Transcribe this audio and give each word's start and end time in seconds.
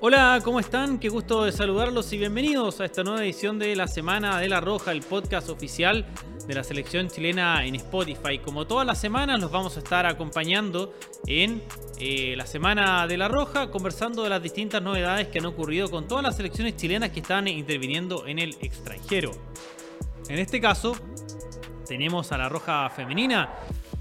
Hola, 0.00 0.40
¿cómo 0.44 0.60
están? 0.60 1.00
Qué 1.00 1.08
gusto 1.08 1.42
de 1.42 1.50
saludarlos 1.50 2.12
y 2.12 2.18
bienvenidos 2.18 2.80
a 2.80 2.84
esta 2.84 3.02
nueva 3.02 3.24
edición 3.24 3.58
de 3.58 3.74
la 3.74 3.88
Semana 3.88 4.38
de 4.38 4.48
la 4.48 4.60
Roja, 4.60 4.92
el 4.92 5.00
podcast 5.02 5.48
oficial 5.48 6.06
de 6.46 6.54
la 6.54 6.62
selección 6.62 7.08
chilena 7.08 7.66
en 7.66 7.74
Spotify. 7.74 8.38
Como 8.38 8.64
todas 8.64 8.86
las 8.86 9.00
semanas, 9.00 9.40
los 9.40 9.50
vamos 9.50 9.76
a 9.76 9.80
estar 9.80 10.06
acompañando 10.06 10.94
en 11.26 11.60
eh, 11.98 12.34
la 12.36 12.46
Semana 12.46 13.08
de 13.08 13.16
la 13.16 13.26
Roja, 13.26 13.72
conversando 13.72 14.22
de 14.22 14.30
las 14.30 14.40
distintas 14.40 14.80
novedades 14.80 15.26
que 15.28 15.40
han 15.40 15.46
ocurrido 15.46 15.90
con 15.90 16.06
todas 16.06 16.22
las 16.22 16.36
selecciones 16.36 16.76
chilenas 16.76 17.10
que 17.10 17.18
están 17.18 17.48
interviniendo 17.48 18.24
en 18.28 18.38
el 18.38 18.56
extranjero. 18.60 19.32
En 20.28 20.38
este 20.38 20.60
caso, 20.60 20.94
tenemos 21.88 22.30
a 22.30 22.38
la 22.38 22.48
Roja 22.48 22.88
Femenina, 22.90 23.52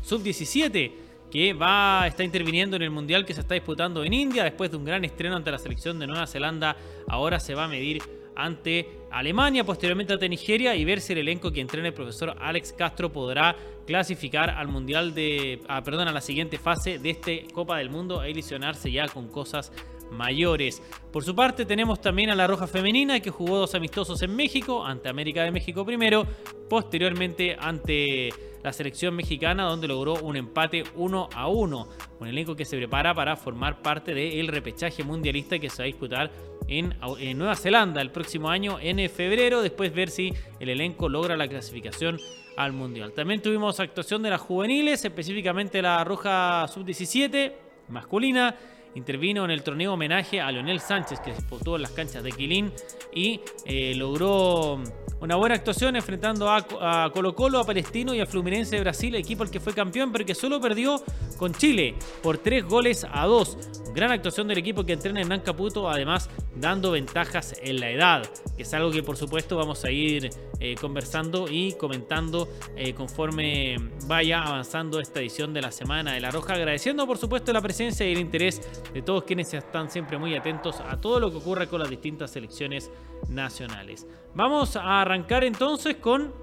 sub-17 0.04 1.07
que 1.32 1.54
va, 1.54 2.08
está 2.08 2.24
interviniendo 2.24 2.76
en 2.76 2.84
el 2.84 2.90
Mundial 2.90 3.26
que 3.26 3.34
se 3.34 3.42
está 3.42 3.54
disputando 3.54 4.04
en 4.04 4.14
India 4.14 4.44
después 4.44 4.72
de 4.72 4.78
un 4.78 4.86
gran 4.86 5.04
estreno 5.04 5.36
ante 5.36 5.52
la 5.52 5.58
selección 5.58 6.00
de 6.00 6.08
Nueva 6.08 6.28
Zelanda. 6.28 6.78
Ahora 7.08 7.40
se 7.40 7.54
va 7.54 7.66
a 7.66 7.68
medir 7.68 8.02
ante 8.36 8.88
Alemania, 9.12 9.64
posteriormente 9.64 10.14
ante 10.14 10.30
Nigeria 10.30 10.76
y 10.76 10.86
ver 10.86 11.02
si 11.02 11.14
el 11.14 11.20
elenco 11.20 11.52
que 11.52 11.60
entrena 11.60 11.88
el 11.88 11.94
profesor 11.94 12.36
Alex 12.40 12.74
Castro 12.74 13.12
podrá 13.12 13.56
clasificar 13.86 14.52
al 14.52 14.68
Mundial 14.68 15.14
de, 15.14 15.62
ah, 15.68 15.84
perdón, 15.84 16.08
a 16.08 16.12
la 16.12 16.22
siguiente 16.22 16.58
fase 16.58 17.00
de 17.00 17.10
este 17.10 17.48
Copa 17.52 17.78
del 17.78 17.90
Mundo 17.90 18.24
e 18.24 18.30
ilusionarse 18.30 18.92
ya 18.92 19.08
con 19.08 19.28
cosas 19.28 19.72
mayores. 20.12 20.82
Por 21.12 21.24
su 21.24 21.36
parte 21.36 21.66
tenemos 21.66 22.00
también 22.00 22.30
a 22.30 22.36
la 22.36 22.48
Roja 22.48 22.68
Femenina 22.68 23.20
que 23.20 23.30
jugó 23.30 23.58
dos 23.58 23.76
amistosos 23.76 24.22
en 24.22 24.36
México, 24.36 24.86
ante 24.86 25.10
América 25.10 25.44
de 25.44 25.52
México 25.52 25.86
primero, 25.86 26.26
posteriormente 26.70 27.58
ante 27.60 28.30
la 28.68 28.74
selección 28.74 29.16
mexicana 29.16 29.64
donde 29.64 29.88
logró 29.88 30.16
un 30.16 30.36
empate 30.36 30.84
1 30.98 31.30
a 31.34 31.48
1. 31.48 31.88
Un 32.20 32.28
elenco 32.28 32.54
que 32.54 32.66
se 32.66 32.76
prepara 32.76 33.14
para 33.14 33.38
formar 33.38 33.82
parte 33.82 34.14
del 34.14 34.50
repechaje 34.50 35.06
mundialista 35.06 35.58
que 35.58 35.70
se 35.70 35.78
va 35.78 35.84
a 35.84 35.86
disputar 35.86 36.32
en, 36.68 36.94
Nueva 37.38 37.56
Zelanda 37.56 38.02
el 38.02 38.12
próximo 38.12 38.50
año 38.50 38.78
en 38.82 39.10
febrero, 39.10 39.62
después 39.62 39.94
ver 39.94 40.10
si 40.10 40.34
el 40.60 40.68
elenco 40.68 41.08
logra 41.08 41.38
la 41.38 41.48
clasificación 41.48 42.20
al 42.58 42.74
mundial. 42.74 43.14
También 43.14 43.42
tuvimos 43.42 43.80
actuación 43.80 44.22
de 44.22 44.32
las 44.32 44.42
juveniles, 44.42 45.06
específicamente 45.06 45.82
la 45.82 46.04
Roja 46.04 46.68
Sub-17 46.68 47.54
masculina 47.88 48.54
intervino 48.98 49.46
en 49.46 49.52
el 49.52 49.64
torneo 49.64 49.94
homenaje 49.94 50.42
a 50.42 50.52
Leonel 50.52 50.80
Sánchez, 50.80 51.20
que 51.20 51.32
disputó 51.32 51.76
en 51.76 51.84
las 51.84 51.92
canchas 51.92 52.24
de 52.24 52.32
Quilín 52.32 52.74
y 53.14 53.40
eh, 53.66 53.94
logró 53.96 54.82
una 55.20 55.36
buena 55.36 55.56
actuación 55.56 55.96
enfrentando 55.96 56.50
a, 56.50 57.12
Colo 57.12 57.34
Colo, 57.34 57.60
a 57.60 57.66
Palestino 57.66 58.14
y 58.14 58.20
a 58.20 58.26
Fluminense 58.26 58.76
de 58.76 58.82
Brasil, 58.82 59.16
equipo 59.16 59.44
el 59.44 59.50
que 59.50 59.60
fue 59.60 59.74
campeón, 59.74 60.12
pero 60.12 60.26
que 60.26 60.36
solo 60.36 60.62
perdió 60.62 61.02
con 61.38 61.54
Chile 61.54 61.96
por 62.22 62.38
tres 62.38 62.66
goles 62.66 63.06
a 63.10 63.26
dos. 63.26 63.58
Gran 63.96 64.12
actuación 64.12 64.48
del 64.48 64.60
equipo 64.60 64.84
que 64.84 64.94
entrena 64.94 65.22
en 65.22 65.30
Nancaputo, 65.30 65.90
además 65.90 66.30
dando 66.56 66.92
ventajas 66.92 67.56
en 67.64 67.80
la 67.80 67.90
edad, 67.90 68.30
que 68.56 68.64
es 68.64 68.74
algo 68.74 68.92
que 68.92 69.02
por 69.02 69.18
supuesto 69.18 69.58
vamos 69.58 69.84
a 69.86 69.92
ir 69.92 70.30
eh, 70.60 70.76
conversando 70.80 71.48
y 71.50 71.74
comentando 71.74 72.48
eh, 72.76 72.94
conforme 72.94 73.78
vaya 74.06 74.44
avanzando 74.44 75.00
esta 75.00 75.20
edición 75.20 75.54
de 75.54 75.62
la 75.62 75.72
Semana 75.72 76.14
de 76.14 76.20
la 76.20 76.30
Roja, 76.30 76.54
agradeciendo 76.54 77.08
por 77.08 77.18
supuesto 77.18 77.52
la 77.54 77.62
presencia 77.62 78.08
y 78.08 78.14
el 78.14 78.20
interés 78.20 78.62
de 78.94 79.02
todos 79.02 79.24
quienes 79.24 79.54
están 79.54 79.90
siempre 79.90 80.18
muy 80.18 80.36
atentos 80.36 80.80
a 80.80 81.00
todo 81.00 81.20
lo 81.20 81.32
que 81.32 81.38
ocurre 81.38 81.68
con 81.68 81.80
las 81.80 81.90
distintas 81.90 82.32
selecciones 82.32 82.92
nacionales. 83.30 84.08
Vamos 84.36 84.76
a 84.76 85.02
arrancar 85.02 85.44
entonces 85.44 85.98
con 85.98 86.34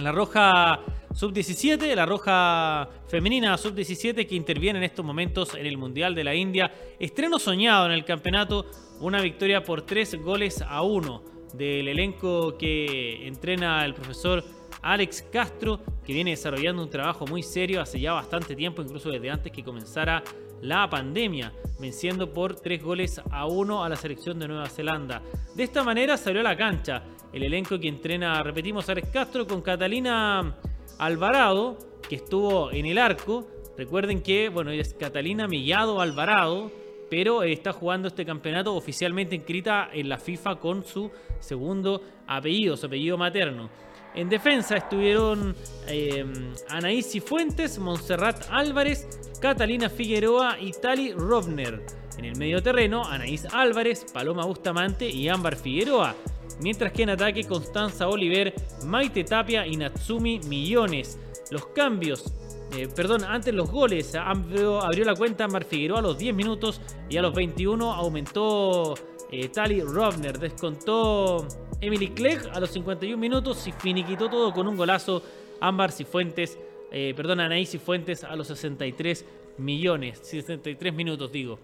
la 0.00 0.12
roja 0.12 0.80
sub-17, 1.12 1.94
la 1.94 2.06
roja 2.06 2.88
femenina 3.06 3.56
sub-17 3.56 4.26
que 4.26 4.34
interviene 4.34 4.78
en 4.78 4.84
estos 4.84 5.04
momentos 5.04 5.54
en 5.54 5.66
el 5.66 5.78
Mundial 5.78 6.14
de 6.14 6.24
la 6.24 6.34
India. 6.34 6.72
Estreno 6.98 7.38
soñado 7.38 7.86
en 7.86 7.92
el 7.92 8.04
campeonato, 8.04 8.66
una 9.00 9.20
victoria 9.20 9.62
por 9.62 9.82
tres 9.82 10.20
goles 10.20 10.62
a 10.62 10.82
uno 10.82 11.22
del 11.52 11.86
elenco 11.86 12.58
que 12.58 13.26
entrena 13.26 13.84
el 13.84 13.94
profesor 13.94 14.42
Alex 14.82 15.22
Castro, 15.32 15.80
que 16.04 16.12
viene 16.12 16.32
desarrollando 16.32 16.82
un 16.82 16.90
trabajo 16.90 17.26
muy 17.26 17.42
serio 17.42 17.80
hace 17.80 18.00
ya 18.00 18.12
bastante 18.12 18.54
tiempo, 18.56 18.82
incluso 18.82 19.10
desde 19.10 19.30
antes 19.30 19.52
que 19.52 19.62
comenzara 19.62 20.22
la 20.64 20.88
pandemia, 20.88 21.52
venciendo 21.78 22.32
por 22.32 22.56
tres 22.56 22.82
goles 22.82 23.20
a 23.30 23.46
uno 23.46 23.84
a 23.84 23.88
la 23.88 23.96
selección 23.96 24.38
de 24.38 24.48
Nueva 24.48 24.68
Zelanda. 24.68 25.22
De 25.54 25.62
esta 25.62 25.84
manera 25.84 26.16
salió 26.16 26.40
a 26.40 26.44
la 26.44 26.56
cancha 26.56 27.02
el 27.32 27.42
elenco 27.42 27.78
que 27.78 27.88
entrena, 27.88 28.42
repetimos, 28.42 28.88
Alex 28.88 29.08
Castro 29.08 29.46
con 29.46 29.60
Catalina 29.60 30.56
Alvarado, 30.98 31.76
que 32.08 32.16
estuvo 32.16 32.70
en 32.72 32.86
el 32.86 32.96
arco. 32.96 33.46
Recuerden 33.76 34.22
que, 34.22 34.48
bueno, 34.48 34.70
es 34.70 34.94
Catalina 34.94 35.48
Millado 35.48 36.00
Alvarado, 36.00 36.70
pero 37.10 37.42
está 37.42 37.72
jugando 37.72 38.08
este 38.08 38.24
campeonato 38.24 38.74
oficialmente 38.74 39.34
inscrita 39.34 39.90
en 39.92 40.08
la 40.08 40.16
FIFA 40.16 40.56
con 40.56 40.84
su 40.84 41.10
segundo 41.40 42.00
apellido, 42.26 42.76
su 42.76 42.86
apellido 42.86 43.18
materno. 43.18 43.68
En 44.14 44.28
defensa 44.28 44.76
estuvieron 44.76 45.56
eh, 45.88 46.24
Anaís 46.68 47.10
Cifuentes, 47.10 47.78
Montserrat 47.78 48.46
Álvarez, 48.48 49.08
Catalina 49.40 49.90
Figueroa 49.90 50.56
y 50.60 50.70
Tali 50.72 51.12
Rovner. 51.12 51.84
En 52.16 52.24
el 52.24 52.36
medio 52.36 52.62
terreno, 52.62 53.04
Anaís 53.04 53.44
Álvarez, 53.52 54.06
Paloma 54.12 54.44
Bustamante 54.44 55.08
y 55.08 55.28
Ámbar 55.28 55.56
Figueroa. 55.56 56.14
Mientras 56.60 56.92
que 56.92 57.02
en 57.02 57.10
ataque, 57.10 57.42
Constanza 57.42 58.06
Oliver, 58.06 58.54
Maite 58.86 59.24
Tapia 59.24 59.66
y 59.66 59.76
Natsumi 59.76 60.38
Millones. 60.46 61.18
Los 61.50 61.66
cambios, 61.66 62.32
eh, 62.76 62.88
perdón, 62.94 63.24
antes 63.24 63.52
los 63.52 63.68
goles, 63.68 64.14
abrió, 64.14 64.80
abrió 64.80 65.04
la 65.04 65.16
cuenta 65.16 65.44
Ámbar 65.44 65.64
Figueroa 65.64 65.98
a 65.98 66.02
los 66.02 66.16
10 66.18 66.34
minutos 66.36 66.80
y 67.10 67.16
a 67.16 67.22
los 67.22 67.34
21 67.34 67.92
aumentó 67.92 68.94
eh, 69.40 69.48
Tali 69.48 69.80
Rovner. 69.80 70.38
Descontó 70.38 71.46
Emily 71.80 72.08
Clegg 72.10 72.48
a 72.52 72.60
los 72.60 72.70
51 72.70 73.16
minutos 73.16 73.66
y 73.66 73.72
finiquitó 73.72 74.28
todo 74.30 74.52
con 74.52 74.68
un 74.68 74.76
golazo. 74.76 75.22
Ámbar 75.60 75.92
Cifuentes, 75.92 76.58
eh, 76.92 77.14
perdón, 77.16 77.40
Anaís 77.40 77.70
Cifuentes 77.70 78.22
a 78.22 78.36
los 78.36 78.46
63 78.48 79.24
millones, 79.58 80.20
63 80.22 80.94
minutos 80.94 81.32
digo. 81.32 81.58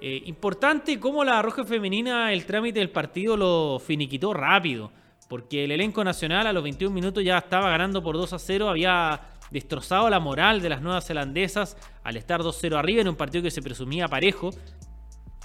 Eh, 0.00 0.22
importante 0.26 0.98
cómo 0.98 1.24
la 1.24 1.40
Roja 1.40 1.64
Femenina 1.64 2.32
el 2.32 2.44
trámite 2.46 2.80
del 2.80 2.90
partido 2.90 3.36
lo 3.36 3.78
finiquitó 3.78 4.34
rápido, 4.34 4.90
porque 5.28 5.64
el 5.64 5.72
elenco 5.72 6.02
nacional 6.04 6.46
a 6.46 6.52
los 6.52 6.62
21 6.62 6.94
minutos 6.94 7.24
ya 7.24 7.38
estaba 7.38 7.70
ganando 7.70 8.02
por 8.02 8.16
2 8.16 8.32
a 8.32 8.38
0, 8.38 8.68
había 8.68 9.20
destrozado 9.50 10.10
la 10.10 10.20
moral 10.20 10.60
de 10.60 10.68
las 10.68 10.82
nuevas 10.82 11.06
zelandesas 11.06 11.76
al 12.02 12.16
estar 12.16 12.40
2-0 12.40 12.76
arriba 12.76 13.02
en 13.02 13.08
un 13.08 13.16
partido 13.16 13.42
que 13.42 13.50
se 13.50 13.62
presumía 13.62 14.08
parejo, 14.08 14.50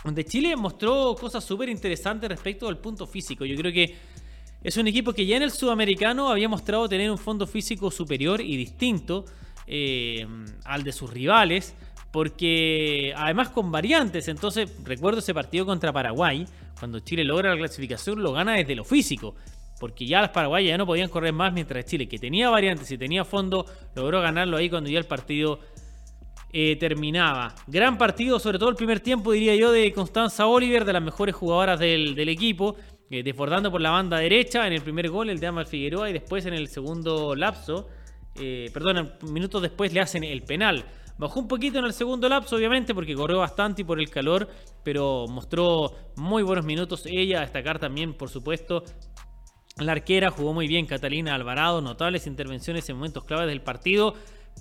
donde 0.03 0.25
Chile 0.25 0.55
mostró 0.55 1.15
cosas 1.19 1.43
súper 1.43 1.69
interesantes 1.69 2.29
respecto 2.29 2.67
al 2.67 2.77
punto 2.77 3.05
físico. 3.05 3.45
Yo 3.45 3.55
creo 3.55 3.71
que 3.71 3.95
es 4.61 4.75
un 4.77 4.87
equipo 4.87 5.13
que 5.13 5.25
ya 5.25 5.37
en 5.37 5.43
el 5.43 5.51
sudamericano 5.51 6.29
había 6.29 6.49
mostrado 6.49 6.87
tener 6.89 7.09
un 7.09 7.17
fondo 7.17 7.47
físico 7.47 7.91
superior 7.91 8.41
y 8.41 8.57
distinto 8.57 9.25
eh, 9.67 10.25
al 10.65 10.83
de 10.83 10.91
sus 10.91 11.09
rivales, 11.09 11.75
porque 12.11 13.13
además 13.15 13.49
con 13.49 13.71
variantes. 13.71 14.27
Entonces, 14.27 14.69
recuerdo 14.83 15.19
ese 15.19 15.33
partido 15.33 15.65
contra 15.65 15.93
Paraguay, 15.93 16.45
cuando 16.77 16.99
Chile 16.99 17.23
logra 17.23 17.51
la 17.51 17.57
clasificación, 17.57 18.21
lo 18.21 18.33
gana 18.33 18.53
desde 18.53 18.75
lo 18.75 18.83
físico. 18.83 19.35
Porque 19.79 20.05
ya 20.05 20.19
las 20.19 20.31
paraguayas 20.31 20.71
ya 20.71 20.77
no 20.77 20.85
podían 20.85 21.09
correr 21.09 21.31
más, 21.31 21.53
mientras 21.53 21.85
Chile, 21.85 22.09
que 22.09 22.19
tenía 22.19 22.49
variantes 22.49 22.91
y 22.91 22.97
tenía 22.97 23.23
fondo, 23.23 23.65
logró 23.95 24.19
ganarlo 24.19 24.57
ahí 24.57 24.69
cuando 24.69 24.89
ya 24.89 24.99
el 24.99 25.05
partido 25.05 25.59
eh, 26.51 26.75
terminaba. 26.77 27.53
Gran 27.67 27.97
partido, 27.97 28.39
sobre 28.39 28.57
todo 28.57 28.69
el 28.69 28.75
primer 28.75 28.99
tiempo, 28.99 29.31
diría 29.31 29.55
yo, 29.55 29.71
de 29.71 29.91
Constanza 29.93 30.47
Oliver, 30.47 30.83
de 30.83 30.93
las 30.93 31.03
mejores 31.03 31.35
jugadoras 31.35 31.79
del, 31.79 32.17
equipo, 32.27 32.75
eh, 33.11 33.21
desbordando 33.21 33.71
por 33.71 33.81
la 33.81 33.91
banda 33.91 34.17
derecha 34.17 34.65
en 34.65 34.73
el 34.73 34.81
primer 34.81 35.09
gol, 35.09 35.29
el 35.29 35.39
de 35.39 35.47
Amal 35.47 35.67
Figueroa, 35.67 36.09
y 36.09 36.13
después 36.13 36.45
en 36.47 36.53
el 36.53 36.67
segundo 36.67 37.35
lapso, 37.35 37.87
eh, 38.35 38.71
perdón, 38.73 39.13
minutos 39.31 39.61
después 39.61 39.93
le 39.93 39.99
hacen 39.99 40.23
el 40.23 40.41
penal. 40.41 40.85
Bajó 41.19 41.41
un 41.41 41.47
poquito 41.47 41.79
en 41.79 41.85
el 41.85 41.93
segundo 41.93 42.29
lapso, 42.29 42.55
obviamente, 42.55 42.95
porque 42.95 43.13
corrió 43.13 43.39
bastante 43.39 43.81
y 43.81 43.85
por 43.85 43.99
el 43.99 44.09
calor, 44.09 44.47
pero 44.83 45.27
mostró 45.27 45.93
muy 46.15 46.43
buenos 46.43 46.65
minutos 46.65 47.05
ella. 47.05 47.39
A 47.39 47.41
destacar 47.41 47.77
también, 47.77 48.13
por 48.13 48.29
supuesto, 48.29 48.83
la 49.77 49.91
arquera 49.91 50.31
jugó 50.31 50.53
muy 50.53 50.67
bien, 50.67 50.85
Catalina 50.85 51.35
Alvarado, 51.35 51.81
notables 51.81 52.25
intervenciones 52.25 52.89
en 52.89 52.95
momentos 52.95 53.25
claves 53.25 53.47
del 53.47 53.61
partido. 53.61 54.15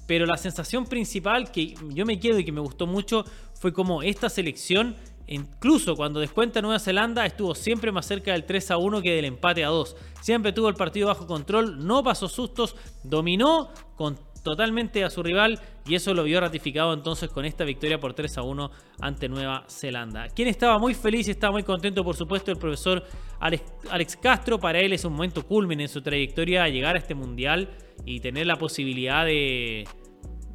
Pero 0.07 0.25
la 0.25 0.37
sensación 0.37 0.87
principal 0.87 1.53
que 1.53 1.75
yo 1.91 2.07
me 2.07 2.19
quedo 2.19 2.39
y 2.39 2.45
que 2.45 2.53
me 2.53 2.61
gustó 2.61 2.87
mucho 2.87 3.25
fue 3.55 3.73
como 3.73 4.03
esta 4.03 4.31
selección, 4.31 4.97
incluso 5.27 5.97
cuando 5.97 6.21
descuenta 6.21 6.63
Nueva 6.63 6.79
Zelanda, 6.79 7.27
estuvo 7.27 7.55
siempre 7.55 7.93
más 7.93 8.07
cerca 8.07 8.33
del 8.33 8.45
3 8.45 8.71
a 8.71 8.79
1 8.79 9.03
que 9.03 9.15
del 9.15 9.27
empate 9.27 9.65
a 9.65 9.69
2. 9.69 9.97
Siempre 10.23 10.53
tuvo 10.53 10.69
el 10.69 10.75
partido 10.75 11.09
bajo 11.09 11.27
control, 11.27 11.87
no 11.87 12.03
pasó 12.03 12.29
sustos, 12.29 12.75
dominó 13.03 13.71
con 13.97 14.19
totalmente 14.43 15.05
a 15.05 15.11
su 15.11 15.23
rival 15.23 15.61
y 15.87 15.95
eso 15.95 16.15
lo 16.15 16.25
vio 16.25 16.41
ratificado 16.41 16.93
entonces 16.93 17.31
con 17.31 17.45
esta 17.45 17.65
victoria 17.65 17.99
por 17.99 18.15
3 18.15 18.39
a 18.39 18.43
1 18.43 18.71
ante 19.01 19.29
Nueva 19.29 19.65
Zelanda. 19.69 20.29
Quien 20.29 20.49
estaba 20.49 20.79
muy 20.79 20.95
feliz 20.95 21.29
y 21.29 21.33
estaba 21.33 21.53
muy 21.53 21.63
contento, 21.63 22.05
por 22.05 22.17
supuesto, 22.17 22.51
el 22.51 22.59
profesor 22.59 23.05
Alex, 23.41 24.17
Castro. 24.17 24.59
Para 24.59 24.81
él 24.81 24.93
es 24.93 25.05
un 25.05 25.13
momento 25.13 25.47
culmen 25.47 25.81
en 25.81 25.89
su 25.89 26.03
trayectoria 26.03 26.69
llegar 26.69 26.97
a 26.97 26.99
este 26.99 27.15
mundial 27.15 27.69
y 28.05 28.21
tener 28.21 28.47
la 28.47 28.57
posibilidad 28.57 29.25
de, 29.25 29.87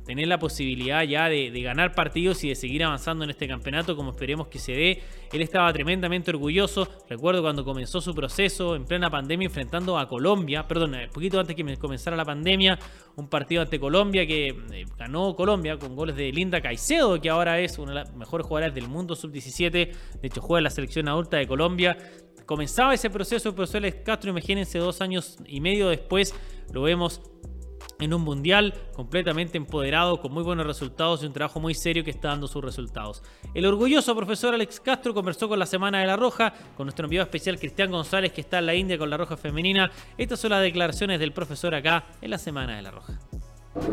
tener 0.06 0.28
la 0.28 0.38
posibilidad 0.40 1.04
ya 1.04 1.30
de, 1.30 1.50
ganar 1.62 1.96
partidos 1.96 2.44
y 2.44 2.50
de 2.50 2.56
seguir 2.56 2.84
avanzando 2.84 3.24
en 3.24 3.30
este 3.30 3.48
campeonato 3.48 3.96
como 3.96 4.12
esperemos 4.12 4.48
que 4.48 4.60
se 4.60 4.74
dé. 4.74 5.04
Él 5.32 5.42
estaba 5.42 5.72
tremendamente 5.72 6.32
orgulloso. 6.32 6.88
Recuerdo 7.10 7.42
cuando 7.42 7.64
comenzó 7.64 8.02
su 8.02 8.14
proceso 8.14 8.76
en 8.76 8.86
plena 8.86 9.10
pandemia 9.10 9.46
enfrentando 9.46 9.98
a 9.98 10.08
Colombia, 10.08 10.68
perdón, 10.68 10.92
un 10.92 11.00
eh, 11.00 11.10
poquito 11.12 11.40
antes 11.40 11.56
que 11.56 11.78
comenzara 11.78 12.16
la 12.18 12.26
pandemia, 12.26 12.78
un 13.16 13.30
partido 13.30 13.62
ante 13.62 13.80
Colombia 13.80 14.28
que 14.28 14.50
eh, 14.50 14.86
ganó 14.98 15.36
Colombia 15.36 15.78
con 15.78 15.96
goles 15.96 16.16
de 16.16 16.32
Linda 16.32 16.62
Caicedo, 16.62 17.20
que 17.20 17.30
ahora 17.30 17.60
es 17.60 17.78
una 17.78 17.92
de 17.92 18.00
las 18.00 18.14
mejores 18.14 18.46
jugadoras 18.46 18.76
del 18.76 18.88
mundo 18.88 19.16
sub-17. 19.16 19.72
De 19.72 19.94
hecho, 20.22 20.42
juega 20.42 20.60
en 20.60 20.64
la 20.66 20.70
selección 20.70 21.08
adulta 21.08 21.38
de 21.38 21.48
Colombia 21.48 21.98
comenzaba 22.46 22.94
ese 22.94 23.10
proceso 23.10 23.50
el 23.50 23.56
profesor 23.56 24.04
Castro, 24.04 24.30
imagínense 24.30 24.78
dos 24.78 25.02
años 25.02 25.38
y 25.46 25.62
medio 25.62 25.88
después, 25.90 26.36
lo 26.74 26.82
vemos 26.82 27.22
en 28.00 28.13
un 28.13 28.22
mundial 28.22 28.74
completamente 28.95 29.57
empoderado, 29.57 30.19
con 30.22 30.31
muy 30.31 30.44
buenos 30.44 30.66
resultados 30.66 31.24
y 31.24 31.25
un 31.25 31.34
trabajo 31.34 31.60
muy 31.60 31.74
serio 31.74 32.04
que 32.04 32.12
está 32.12 32.30
dando 32.30 32.48
sus 32.48 32.63
resultados. 32.63 33.24
El 33.54 33.66
orgulloso 33.66 34.16
profesor 34.16 34.54
Alex 34.54 34.80
Castro 34.80 35.13
conversó 35.13 35.48
con 35.48 35.60
la 35.60 35.66
Semana 35.66 36.00
de 36.00 36.07
la 36.07 36.16
Roja, 36.16 36.54
con 36.75 36.86
nuestro 36.86 37.06
enviado 37.06 37.25
especial 37.25 37.60
Cristian 37.60 37.92
González, 37.92 38.31
que 38.31 38.42
está 38.42 38.60
en 38.60 38.66
la 38.66 38.75
India 38.75 38.98
con 38.98 39.10
la 39.10 39.18
Roja 39.18 39.38
Femenina. 39.38 39.92
Estas 40.18 40.40
son 40.40 40.51
las 40.51 40.62
declaraciones 40.62 41.19
del 41.19 41.31
profesor 41.31 41.75
acá 41.75 42.06
en 42.22 42.30
la 42.30 42.38
Semana 42.38 42.75
de 42.75 42.81
la 42.81 42.92
Roja. 42.92 43.19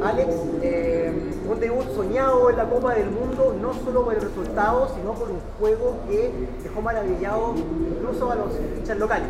Alex, 0.05 0.35
eh, 0.63 1.11
un 1.49 1.59
debut 1.59 1.87
soñado 1.95 2.51
en 2.51 2.57
la 2.59 2.69
Copa 2.69 2.95
del 2.95 3.11
Mundo, 3.11 3.57
no 3.61 3.73
solo 3.73 4.05
por 4.05 4.15
el 4.15 4.21
resultado, 4.21 4.95
sino 4.95 5.15
por 5.15 5.31
un 5.31 5.41
juego 5.59 6.03
que 6.07 6.31
dejó 6.63 6.83
maravillado 6.83 7.55
incluso 7.57 8.31
a 8.31 8.35
los 8.35 8.53
hinchas 8.77 8.99
locales. 8.99 9.29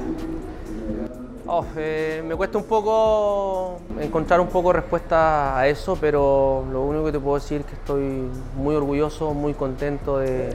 Oh, 1.52 1.64
eh, 1.76 2.22
me 2.24 2.36
cuesta 2.36 2.58
un 2.58 2.64
poco 2.64 3.80
encontrar 3.98 4.40
un 4.40 4.46
poco 4.46 4.72
respuesta 4.72 5.58
a 5.58 5.66
eso, 5.66 5.98
pero 6.00 6.64
lo 6.70 6.82
único 6.82 7.06
que 7.06 7.10
te 7.10 7.18
puedo 7.18 7.34
decir 7.34 7.62
es 7.62 7.66
que 7.66 7.72
estoy 7.72 8.28
muy 8.54 8.76
orgulloso, 8.76 9.34
muy 9.34 9.54
contento 9.54 10.18
de, 10.18 10.50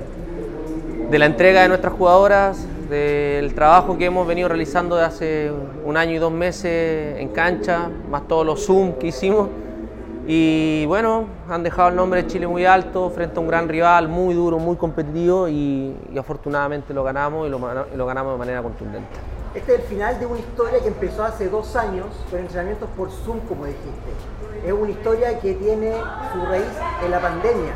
de 1.11 1.19
la 1.19 1.25
entrega 1.25 1.63
de 1.63 1.67
nuestras 1.67 1.91
jugadoras, 1.91 2.65
del 2.89 3.53
trabajo 3.53 3.97
que 3.97 4.05
hemos 4.05 4.25
venido 4.25 4.47
realizando 4.47 4.95
de 4.95 5.03
hace 5.03 5.51
un 5.83 5.97
año 5.97 6.13
y 6.13 6.17
dos 6.17 6.31
meses 6.31 7.19
en 7.19 7.27
cancha, 7.27 7.89
más 8.09 8.25
todos 8.29 8.45
los 8.45 8.65
Zoom 8.65 8.93
que 8.93 9.07
hicimos. 9.07 9.49
Y 10.25 10.85
bueno, 10.85 11.25
han 11.49 11.61
dejado 11.61 11.89
el 11.89 11.97
nombre 11.97 12.23
de 12.23 12.29
Chile 12.29 12.47
muy 12.47 12.63
alto 12.63 13.09
frente 13.09 13.37
a 13.37 13.41
un 13.41 13.49
gran 13.49 13.67
rival, 13.67 14.07
muy 14.07 14.33
duro, 14.33 14.59
muy 14.59 14.77
competitivo 14.77 15.49
y, 15.49 15.93
afortunadamente 16.17 16.93
lo 16.93 17.03
ganamos 17.03 17.47
y 17.47 17.49
lo 17.49 18.05
ganamos 18.05 18.31
de 18.31 18.39
manera 18.39 18.63
contundente. 18.63 19.34
Este 19.55 19.73
es 19.73 19.79
el 19.79 19.85
final 19.85 20.19
de 20.19 20.25
una 20.25 20.39
historia 20.39 20.79
que 20.81 20.89
empezó 20.89 21.23
hace 21.23 21.47
dos 21.47 21.77
años 21.77 22.07
con 22.29 22.39
entrenamientos 22.39 22.89
por 22.97 23.09
Zoom, 23.09 23.39
como 23.47 23.65
dijiste. 23.65 24.11
Es 24.65 24.73
una 24.73 24.91
historia 24.91 25.39
que 25.39 25.53
tiene 25.53 25.93
su 26.33 26.45
raíz 26.45 26.65
en 27.03 27.11
la 27.11 27.21
pandemia. 27.21 27.71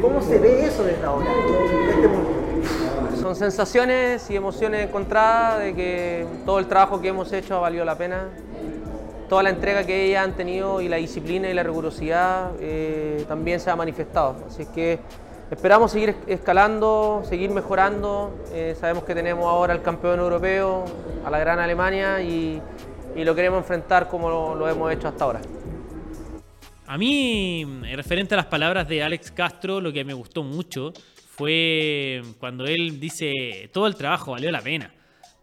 ¿Cómo 0.00 0.22
se 0.22 0.38
ve 0.38 0.66
eso 0.66 0.84
desde 0.84 1.04
ahora, 1.04 1.26
en 1.26 1.88
este 1.90 2.08
mundo? 2.08 2.30
Son 3.20 3.34
sensaciones 3.34 4.30
y 4.30 4.36
emociones 4.36 4.86
encontradas 4.86 5.58
de 5.58 5.74
que 5.74 6.26
todo 6.46 6.60
el 6.60 6.66
trabajo 6.68 7.00
que 7.00 7.08
hemos 7.08 7.32
hecho 7.32 7.56
ha 7.56 7.60
valido 7.60 7.84
la 7.84 7.98
pena. 7.98 8.28
Toda 9.28 9.42
la 9.42 9.50
entrega 9.50 9.82
que 9.82 10.04
ellas 10.04 10.24
han 10.24 10.34
tenido 10.34 10.80
y 10.80 10.88
la 10.88 10.96
disciplina 10.96 11.48
y 11.48 11.54
la 11.54 11.64
rigurosidad 11.64 12.52
eh, 12.60 13.24
también 13.26 13.58
se 13.58 13.68
ha 13.68 13.74
manifestado. 13.74 14.36
Así 14.46 14.64
que 14.66 15.00
Esperamos 15.48 15.92
seguir 15.92 16.16
escalando, 16.26 17.22
seguir 17.24 17.50
mejorando. 17.50 18.44
Eh, 18.52 18.76
sabemos 18.80 19.04
que 19.04 19.14
tenemos 19.14 19.44
ahora 19.46 19.74
al 19.74 19.80
campeón 19.80 20.18
europeo, 20.18 20.84
a 21.24 21.30
la 21.30 21.38
gran 21.38 21.60
Alemania 21.60 22.20
y, 22.20 22.60
lo 23.14 23.34
queremos 23.34 23.58
enfrentar 23.60 24.08
como 24.08 24.28
lo, 24.28 24.68
hemos 24.68 24.92
hecho 24.92 25.06
hasta 25.06 25.24
ahora. 25.24 25.40
A 26.88 26.98
mí, 26.98 27.64
referente 27.94 28.34
a 28.34 28.38
las 28.38 28.46
palabras 28.46 28.88
de 28.88 29.04
Alex 29.04 29.30
Castro, 29.30 29.80
lo 29.80 29.92
que 29.92 30.04
me 30.04 30.14
gustó 30.14 30.42
mucho 30.42 30.92
fue 31.30 32.22
cuando 32.40 32.64
él 32.66 32.98
dice, 32.98 33.70
todo 33.72 33.86
el 33.86 33.94
trabajo 33.94 34.32
valió 34.32 34.50
la 34.50 34.60
pena. 34.60 34.92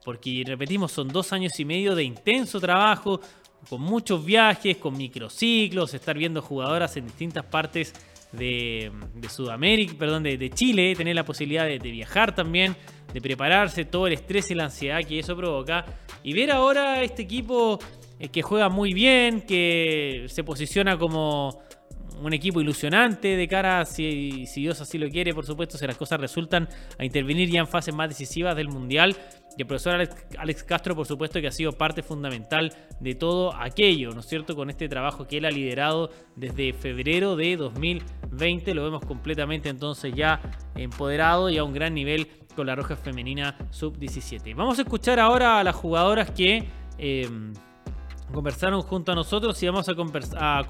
Porque, 0.04 0.44
repetimos, 0.46 0.92
son 0.92 1.08
dos 1.08 1.32
años 1.32 1.58
y 1.60 1.66
medio 1.66 1.96
de 1.96 2.04
intenso 2.04 2.60
trabajo, 2.60 3.22
con 3.70 3.80
muchos 3.80 4.24
viajes, 4.26 4.76
con 4.78 4.98
microciclos, 4.98 5.94
estar 5.94 6.18
viendo 6.18 6.42
jugadoras 6.42 6.98
en 6.98 7.06
distintas 7.06 7.46
partes 7.46 7.94
de, 8.34 8.92
Sudamérica, 9.30 9.94
perdón, 9.98 10.24
de, 10.24 10.50
Chile, 10.50 10.94
tener 10.96 11.16
la 11.16 11.24
posibilidad 11.24 11.66
de, 11.66 11.78
viajar 11.78 12.36
también, 12.36 12.76
de 13.14 13.22
prepararse, 13.22 13.86
todo 13.86 14.08
el 14.08 14.14
estrés 14.14 14.52
y 14.52 14.56
la 14.56 14.66
ansiedad 14.66 15.02
que 15.04 15.20
eso 15.20 15.36
provoca. 15.36 15.86
Y 16.24 16.34
ver 16.34 16.52
ahora 16.52 17.04
este 17.04 17.24
equipo 17.24 17.80
eh, 18.20 18.30
que 18.30 18.42
juega 18.42 18.70
muy 18.70 18.94
bien, 18.94 19.42
que 19.42 20.26
se 20.28 20.44
posiciona 20.44 20.98
como 20.98 21.62
un 22.22 22.34
equipo 22.34 22.62
ilusionante 22.62 23.36
de 23.36 23.48
cara, 23.48 23.86
si, 23.86 24.46
si 24.46 24.62
Dios 24.62 24.80
así 24.82 24.98
lo 24.98 25.10
quiere, 25.10 25.34
por 25.34 25.46
supuesto, 25.46 25.78
si 25.78 25.86
las 25.86 25.98
cosas 25.98 26.20
resultan 26.20 26.70
a 26.98 27.06
intervenir 27.06 27.50
ya 27.50 27.60
en 27.60 27.68
fases 27.68 27.94
más 27.94 28.10
decisivas 28.10 28.56
del 28.56 28.70
Mundial. 28.70 29.16
Y 29.58 29.62
el 29.62 29.68
profesor 29.68 30.08
Alex, 30.38 30.64
Castro, 30.64 30.96
por 30.96 31.06
supuesto, 31.06 31.40
que 31.40 31.48
ha 31.48 31.52
sido 31.52 31.74
parte 31.74 32.02
fundamental 32.02 32.74
de 33.00 33.16
todo 33.16 33.54
aquello, 33.56 34.12
¿no 34.12 34.22
es 34.22 34.26
cierto? 34.26 34.56
Con 34.56 34.70
este 34.70 34.90
trabajo 34.90 35.28
que 35.28 35.38
él 35.38 35.46
ha 35.46 35.52
liderado 35.52 36.10
desde 36.36 36.74
febrero 36.74 37.36
de 37.36 37.58
2020, 37.58 38.74
lo 38.74 38.84
vemos 38.84 39.06
completamente 39.06 39.70
entonces 39.70 40.14
ya 40.16 40.42
empoderado 40.76 41.50
y 41.50 41.58
a 41.58 41.64
un 41.64 41.74
gran 41.74 41.94
nivel 41.94 42.28
con 42.56 42.68
la 42.68 42.76
Roja 42.76 42.96
Femenina 42.96 43.58
Sub-17. 43.70 44.56
Vamos 44.56 44.80
a 44.80 44.84
escuchar 44.84 45.20
ahora 45.20 45.60
a 45.60 45.64
las 45.64 45.76
jugadoras 45.76 46.32
que... 46.32 46.68
Eh, 46.98 47.28
conversaron 48.34 48.82
junto 48.82 49.14
a 49.14 49.16
nosotros 49.16 49.62
y 49.64 49.68
vamos 49.68 49.88
a, 49.88 50.66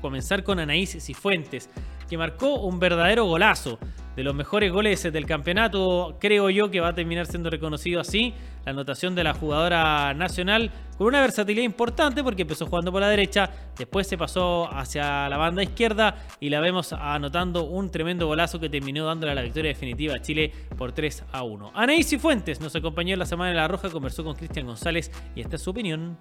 comenzar 0.00 0.44
con 0.44 0.58
Anaís 0.58 0.96
Cifuentes, 1.04 1.68
que 2.08 2.16
marcó 2.16 2.60
un 2.60 2.78
verdadero 2.78 3.26
golazo. 3.26 3.78
De 4.18 4.24
los 4.24 4.34
mejores 4.34 4.72
goles 4.72 5.00
del 5.12 5.26
campeonato, 5.26 6.16
creo 6.18 6.50
yo 6.50 6.72
que 6.72 6.80
va 6.80 6.88
a 6.88 6.92
terminar 6.92 7.26
siendo 7.26 7.50
reconocido 7.50 8.00
así. 8.00 8.34
La 8.64 8.72
anotación 8.72 9.14
de 9.14 9.22
la 9.22 9.32
jugadora 9.32 10.12
nacional 10.12 10.72
con 10.96 11.06
una 11.06 11.20
versatilidad 11.20 11.64
importante 11.64 12.24
porque 12.24 12.42
empezó 12.42 12.66
jugando 12.66 12.90
por 12.90 13.00
la 13.00 13.08
derecha, 13.10 13.48
después 13.78 14.08
se 14.08 14.18
pasó 14.18 14.68
hacia 14.74 15.28
la 15.28 15.36
banda 15.36 15.62
izquierda 15.62 16.16
y 16.40 16.50
la 16.50 16.58
vemos 16.58 16.92
anotando 16.92 17.62
un 17.62 17.92
tremendo 17.92 18.26
golazo 18.26 18.58
que 18.58 18.68
terminó 18.68 19.06
dándole 19.06 19.36
la 19.36 19.42
victoria 19.42 19.68
definitiva 19.68 20.16
a 20.16 20.20
Chile 20.20 20.52
por 20.76 20.90
3 20.90 21.26
a 21.30 21.44
1. 21.44 21.70
Anaís 21.76 22.08
Cifuentes 22.08 22.60
nos 22.60 22.74
acompañó 22.74 23.12
en 23.12 23.20
la 23.20 23.26
Semana 23.26 23.50
de 23.50 23.56
la 23.56 23.68
Roja, 23.68 23.88
conversó 23.88 24.24
con 24.24 24.34
Cristian 24.34 24.66
González 24.66 25.12
y 25.36 25.42
esta 25.42 25.54
es 25.54 25.62
su 25.62 25.70
opinión. 25.70 26.18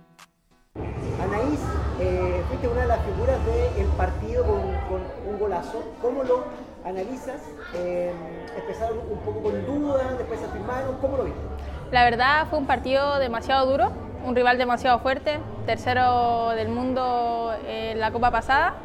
Anaís, 0.76 1.60
eh, 2.00 2.44
fuiste 2.48 2.68
una 2.68 2.82
de 2.82 2.88
las 2.90 3.04
figuras 3.04 3.44
del 3.76 3.88
partido 3.98 4.44
con, 4.46 5.02
un 5.28 5.40
golazo. 5.40 5.96
¿Cómo 6.00 6.24
lo 6.24 6.67
analizas? 6.88 7.42
Eh, 7.76 8.14
empezaron 8.58 9.00
un 9.10 9.20
poco 9.20 9.44
con 9.44 9.66
dudas, 9.66 10.18
después 10.18 10.40
afirmaron. 10.44 10.98
¿Cómo 11.02 11.18
lo 11.18 11.24
viste? 11.26 11.40
La 11.92 12.04
verdad 12.04 12.48
fue 12.50 12.60
un 12.60 12.66
partido 12.66 13.20
demasiado 13.20 13.70
duro, 13.70 13.92
un 14.26 14.36
rival 14.36 14.58
demasiado 14.58 15.00
fuerte, 15.00 15.40
tercero 15.66 16.50
del 16.50 16.70
mundo 16.70 17.54
en 17.68 18.00
la 18.00 18.12
Copa 18.12 18.32
pasada. 18.32 18.76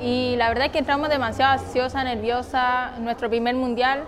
Y 0.00 0.36
la 0.36 0.48
verdad 0.48 0.66
es 0.66 0.72
que 0.72 0.78
entramos 0.78 1.08
demasiado 1.08 1.52
ansiosa, 1.52 2.04
nerviosa. 2.04 2.92
Nuestro 3.00 3.28
primer 3.28 3.56
mundial 3.56 4.04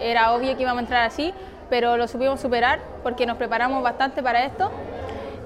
era 0.00 0.32
obvio 0.32 0.56
que 0.56 0.62
íbamos 0.62 0.78
a 0.78 0.82
entrar 0.82 1.02
así, 1.02 1.34
pero 1.68 1.96
lo 1.96 2.06
supimos 2.06 2.40
superar 2.40 2.80
porque 3.02 3.26
nos 3.26 3.36
preparamos 3.36 3.82
bastante 3.82 4.22
para 4.22 4.44
esto 4.44 4.70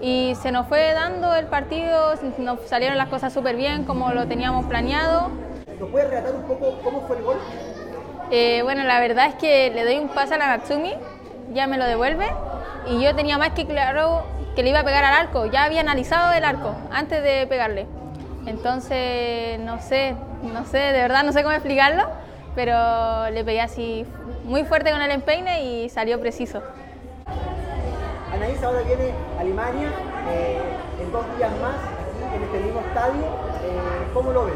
y 0.00 0.34
se 0.42 0.52
nos 0.52 0.66
fue 0.66 0.92
dando 0.92 1.34
el 1.34 1.46
partido, 1.46 2.14
nos 2.38 2.60
salieron 2.66 2.98
las 2.98 3.08
cosas 3.08 3.32
súper 3.32 3.56
bien 3.56 3.84
como 3.84 4.12
lo 4.12 4.26
teníamos 4.26 4.66
planeado. 4.66 5.30
¿Nos 5.78 5.90
puedes 5.90 6.08
relatar 6.08 6.34
un 6.34 6.42
poco 6.42 6.78
cómo 6.82 7.02
fue 7.02 7.18
el 7.18 7.22
gol? 7.22 7.36
Eh, 8.30 8.62
bueno, 8.62 8.82
la 8.84 8.98
verdad 8.98 9.26
es 9.26 9.34
que 9.34 9.70
le 9.70 9.84
doy 9.84 9.98
un 9.98 10.08
pase 10.08 10.34
a 10.34 10.38
la 10.38 10.46
Natsumi, 10.48 10.94
ya 11.52 11.66
me 11.66 11.76
lo 11.76 11.84
devuelve 11.84 12.26
y 12.86 13.02
yo 13.02 13.14
tenía 13.14 13.36
más 13.38 13.50
que 13.50 13.66
claro 13.66 14.24
que 14.54 14.62
le 14.62 14.70
iba 14.70 14.80
a 14.80 14.84
pegar 14.84 15.04
al 15.04 15.14
arco, 15.14 15.46
ya 15.46 15.64
había 15.64 15.82
analizado 15.82 16.32
el 16.32 16.44
arco 16.44 16.74
antes 16.90 17.22
de 17.22 17.46
pegarle. 17.46 17.86
Entonces, 18.46 19.58
no 19.60 19.80
sé, 19.80 20.14
no 20.42 20.64
sé, 20.64 20.78
de 20.78 21.02
verdad 21.02 21.24
no 21.24 21.32
sé 21.32 21.42
cómo 21.42 21.54
explicarlo, 21.54 22.04
pero 22.54 23.28
le 23.30 23.44
pegué 23.44 23.60
así 23.60 24.06
muy 24.44 24.64
fuerte 24.64 24.90
con 24.90 25.02
el 25.02 25.10
empeine 25.10 25.62
y 25.62 25.88
salió 25.90 26.18
preciso. 26.20 26.62
Anaís 28.32 28.62
ahora 28.62 28.80
viene 28.80 29.12
a 29.36 29.40
Alemania 29.40 29.88
eh, 30.30 30.58
en 31.02 31.12
dos 31.12 31.24
días 31.36 31.50
más, 31.60 31.76
aquí 31.76 32.36
en 32.36 32.42
este 32.42 32.58
mismo 32.60 32.80
estadio. 32.80 33.22
Eh, 33.22 34.10
¿Cómo 34.14 34.32
lo 34.32 34.46
ves? 34.46 34.54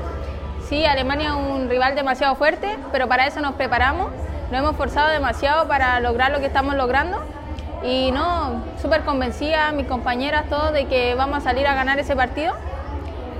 Sí, 0.70 0.84
Alemania 0.84 1.30
es 1.30 1.34
un 1.34 1.68
rival 1.68 1.96
demasiado 1.96 2.36
fuerte, 2.36 2.68
pero 2.92 3.08
para 3.08 3.26
eso 3.26 3.40
nos 3.40 3.56
preparamos. 3.56 4.12
Nos 4.52 4.60
hemos 4.60 4.76
forzado 4.76 5.10
demasiado 5.10 5.66
para 5.66 5.98
lograr 5.98 6.30
lo 6.30 6.38
que 6.38 6.46
estamos 6.46 6.76
logrando. 6.76 7.18
Y 7.82 8.12
no, 8.12 8.64
súper 8.80 9.02
convencida, 9.02 9.72
mis 9.72 9.86
compañeras, 9.86 10.48
todos, 10.48 10.72
de 10.72 10.86
que 10.86 11.16
vamos 11.16 11.38
a 11.38 11.40
salir 11.40 11.66
a 11.66 11.74
ganar 11.74 11.98
ese 11.98 12.14
partido. 12.14 12.54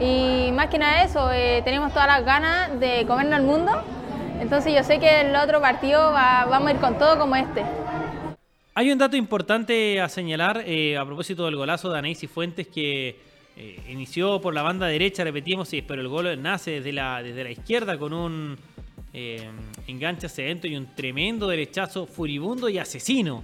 Y 0.01 0.51
más 0.55 0.71
que 0.71 0.79
nada 0.79 1.05
eso, 1.05 1.31
eh, 1.31 1.63
tenemos 1.65 1.93
todas 1.93 2.09
las 2.09 2.25
ganas 2.25 2.81
de 2.81 3.07
comernos 3.07 3.39
el 3.39 3.47
mundo. 3.47 3.81
Entonces 4.41 4.75
yo 4.75 4.83
sé 4.83 4.99
que 4.99 5.21
el 5.21 5.37
otro 5.37 5.61
partido 5.61 6.11
vamos 6.11 6.67
a 6.67 6.73
ir 6.73 6.81
con 6.81 6.99
todo 6.99 7.17
como 7.17 7.37
este. 7.37 7.63
Hay 8.75 8.91
un 8.91 8.99
dato 8.99 9.17
importante 9.17 10.01
a 10.01 10.09
señalar 10.09 10.65
eh, 10.67 10.99
a 10.99 11.07
propósito 11.07 11.45
del 11.45 11.55
golazo 11.55 11.93
de 11.93 11.99
Anaís 12.01 12.25
y 12.25 12.27
Fuentes 12.27 12.67
que 12.67 13.30
eh, 13.57 13.81
inició 13.89 14.41
por 14.41 14.55
la 14.55 14.63
banda 14.63 14.87
derecha, 14.87 15.25
repetimos, 15.25 15.71
pero 15.87 16.01
el 16.01 16.09
gol 16.09 16.41
nace 16.41 16.73
desde 16.73 16.93
la, 16.93 17.23
desde 17.23 17.45
la 17.45 17.51
izquierda 17.51 17.99
con 17.99 18.13
un 18.13 18.57
eh, 19.13 19.49
enganche 19.87 20.27
hacia 20.27 20.51
y 20.51 20.77
un 20.77 20.95
tremendo 20.95 21.49
derechazo 21.49 22.07
furibundo 22.07 22.69
y 22.69 22.79
asesino 22.79 23.43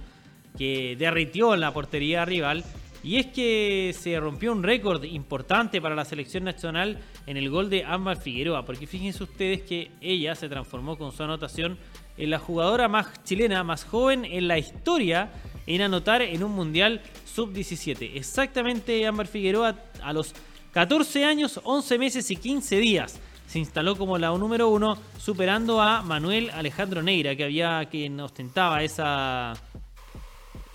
que 0.57 0.95
derritió 0.97 1.55
la 1.55 1.73
portería 1.73 2.25
rival. 2.25 2.63
Y 3.03 3.17
es 3.17 3.27
que 3.27 3.95
se 3.97 4.19
rompió 4.19 4.51
un 4.51 4.63
récord 4.63 5.03
importante 5.03 5.79
para 5.79 5.95
la 5.95 6.03
selección 6.03 6.43
nacional 6.43 6.99
en 7.25 7.37
el 7.37 7.49
gol 7.49 7.69
de 7.69 7.85
Ámbar 7.85 8.17
Figueroa, 8.17 8.65
porque 8.65 8.87
fíjense 8.87 9.23
ustedes 9.23 9.61
que 9.61 9.91
ella 10.01 10.35
se 10.35 10.49
transformó 10.49 10.97
con 10.97 11.11
su 11.11 11.23
anotación 11.23 11.77
en 12.17 12.31
la 12.31 12.39
jugadora 12.39 12.87
más 12.87 13.23
chilena, 13.23 13.63
más 13.63 13.83
joven 13.83 14.25
en 14.25 14.47
la 14.47 14.57
historia 14.57 15.29
en 15.67 15.81
anotar 15.81 16.23
en 16.23 16.43
un 16.43 16.53
Mundial 16.53 17.01
Sub-17. 17.25 18.13
Exactamente 18.15 19.05
Ámbar 19.05 19.27
Figueroa 19.27 19.75
a 20.01 20.13
los 20.13 20.33
14 20.71 21.25
años, 21.25 21.59
11 21.63 21.97
meses 21.99 22.31
y 22.31 22.35
15 22.35 22.77
días 22.77 23.19
se 23.47 23.59
instaló 23.59 23.95
como 23.95 24.17
la 24.17 24.29
número 24.37 24.67
uno, 24.67 24.97
superando 25.17 25.81
a 25.81 26.01
Manuel 26.01 26.51
Alejandro 26.51 27.01
Neira, 27.01 27.35
que 27.35 27.45
había 27.45 27.87
quien 27.89 28.19
ostentaba 28.19 28.83
esa, 28.83 29.53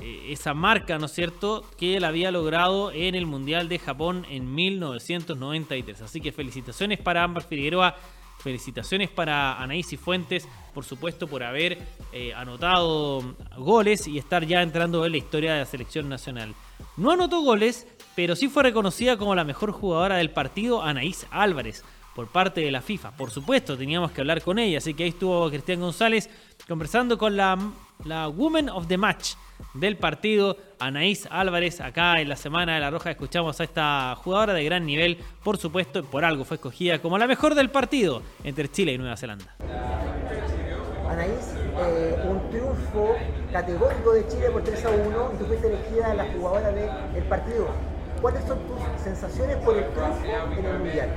eh, 0.01 0.29
esa 0.31 0.55
marca, 0.55 0.99
¿no 0.99 1.05
es 1.07 1.13
cierto?, 1.13 1.67
que 1.79 1.99
él 1.99 2.05
había 2.05 2.31
logrado 2.31 2.91
en 2.91 3.15
el 3.15 3.27
Mundial 3.27 3.69
de 3.69 3.79
Japón 3.79 4.27
en 4.31 4.55
1993. 4.55 6.01
Así 6.01 6.23
que 6.23 6.33
felicitaciones 6.33 6.99
para 6.99 7.23
Ámbar 7.23 7.45
Figueroa, 7.45 7.95
felicitaciones 8.43 9.09
para 9.09 9.63
Anaís 9.63 9.93
y 9.93 9.97
Fuentes, 9.97 10.49
por 10.75 10.85
supuesto, 10.85 11.27
por 11.27 11.43
haber 11.43 11.79
eh, 12.13 12.35
anotado 12.35 13.23
goles 13.57 14.07
y 14.09 14.19
estar 14.19 14.45
ya 14.45 14.63
entrando 14.63 15.05
en 15.07 15.13
la 15.13 15.19
historia 15.19 15.53
de 15.55 15.61
la 15.61 15.67
selección 15.67 16.09
nacional. 16.09 16.55
No 16.97 17.13
anotó 17.13 17.43
goles, 17.43 17.87
pero 18.15 18.37
sí 18.37 18.49
fue 18.49 18.65
reconocida 18.65 19.17
como 19.17 19.35
la 19.35 19.45
mejor 19.45 19.73
jugadora 19.73 20.17
del 20.17 20.31
partido 20.31 20.83
Anaís 20.83 21.27
Álvarez 21.31 21.85
por 22.14 22.28
parte 22.28 22.61
de 22.61 22.71
la 22.71 22.83
FIFA. 22.83 23.12
Por 23.12 23.31
supuesto, 23.31 23.76
teníamos 23.76 24.12
que 24.12 24.21
hablar 24.21 24.42
con 24.42 24.59
ella, 24.59 24.78
así 24.78 24.95
que 24.95 25.04
ahí 25.04 25.11
estuvo 25.11 25.49
Cristian 25.49 25.81
González 25.81 26.28
conversando 26.69 27.19
con 27.19 27.37
la, 27.37 27.59
la 28.04 28.28
Woman 28.28 28.69
of 28.69 28.87
the 28.87 28.99
Match 28.99 29.35
del 29.75 29.97
partido, 29.97 30.57
Anaís 30.78 31.26
Álvarez. 31.31 31.81
Acá 31.81 32.21
en 32.21 32.28
la 32.28 32.37
Semana 32.37 32.75
de 32.75 32.81
la 32.81 32.90
Roja 32.90 33.11
escuchamos 33.11 33.61
a 33.61 33.64
esta 33.64 34.14
jugadora 34.16 34.52
de 34.52 34.64
gran 34.64 34.85
nivel, 34.85 35.19
por 35.42 35.57
supuesto, 35.57 36.04
por 36.04 36.25
algo 36.25 36.45
fue 36.45 36.57
escogida 36.57 36.99
como 37.00 37.19
la 37.19 37.26
mejor 37.26 37.54
del 37.54 37.71
partido 37.71 38.23
entre 38.45 38.71
Chile 38.71 38.92
y 38.92 38.99
Nueva 38.99 39.16
Zelanda. 39.16 39.57
Anaís, 41.09 41.54
eh, 41.78 42.16
un 42.25 42.50
triunfo 42.50 43.14
categórico 43.52 44.12
de 44.12 44.26
Chile 44.28 44.50
por 44.50 44.64
3 44.64 44.85
a 44.85 44.90
1 44.90 45.31
y 45.35 45.38
tú 45.38 45.47
fuiste 45.47 45.66
elegida 45.66 46.14
la 46.14 46.25
jugadora 46.33 46.73
del 46.73 47.25
partido. 47.25 47.69
¿Cuáles 48.21 48.45
son 48.45 48.59
tus 48.66 49.02
sensaciones 49.02 49.57
por 49.59 49.76
el 49.76 49.85
triunfo 49.90 50.25
en 50.59 50.64
el 50.64 50.78
Mundial? 50.78 51.11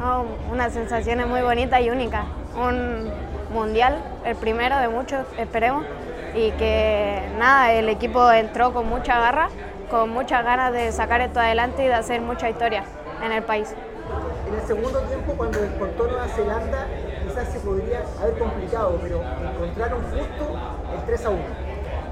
Oh, 0.00 0.24
una 0.52 0.70
sensación 0.70 1.28
muy 1.28 1.40
bonita 1.40 1.80
y 1.80 1.90
única. 1.90 2.24
Un 2.56 3.10
mundial, 3.52 3.98
el 4.24 4.36
primero 4.36 4.78
de 4.78 4.88
muchos, 4.88 5.26
esperemos. 5.36 5.84
Y 6.36 6.52
que 6.52 7.20
nada, 7.36 7.72
el 7.72 7.88
equipo 7.88 8.30
entró 8.30 8.72
con 8.72 8.88
mucha 8.88 9.18
garra, 9.18 9.48
con 9.90 10.10
muchas 10.10 10.44
ganas 10.44 10.72
de 10.72 10.92
sacar 10.92 11.20
esto 11.20 11.40
adelante 11.40 11.82
y 11.84 11.88
de 11.88 11.94
hacer 11.94 12.20
mucha 12.20 12.48
historia 12.48 12.84
en 13.24 13.32
el 13.32 13.42
país. 13.42 13.74
En 14.46 14.54
el 14.54 14.66
segundo 14.66 15.00
tiempo, 15.00 15.32
cuando 15.32 15.60
descontó 15.60 16.06
Nueva 16.06 16.28
Zelanda, 16.28 16.86
quizás 17.26 17.48
se 17.48 17.58
podría 17.58 18.02
haber 18.20 18.38
complicado, 18.38 18.98
pero 19.02 19.20
encontraron 19.52 20.00
justo 20.02 20.58
el 20.94 21.06
3 21.06 21.26
a 21.26 21.30
1. 21.30 21.38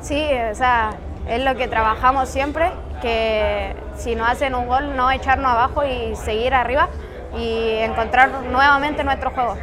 Sí, 0.01 0.29
o 0.51 0.55
sea, 0.57 0.91
es 1.29 1.45
lo 1.45 1.55
que 1.55 1.69
trabajamos 1.69 2.29
siempre, 2.29 2.73
que 3.01 3.77
si 3.97 4.17
nos 4.17 4.29
hacen 4.29 4.57
un 4.57 4.67
gol, 4.67 4.97
no 4.97 5.09
echarnos 5.13 5.53
abajo 5.53 5.85
y 5.85 6.17
seguir 6.17 6.53
arriba 6.53 6.89
y 7.39 7.83
encontrar 7.83 8.43
nuevamente 8.45 9.05
nuestro 9.05 9.31
juego. 9.31 9.57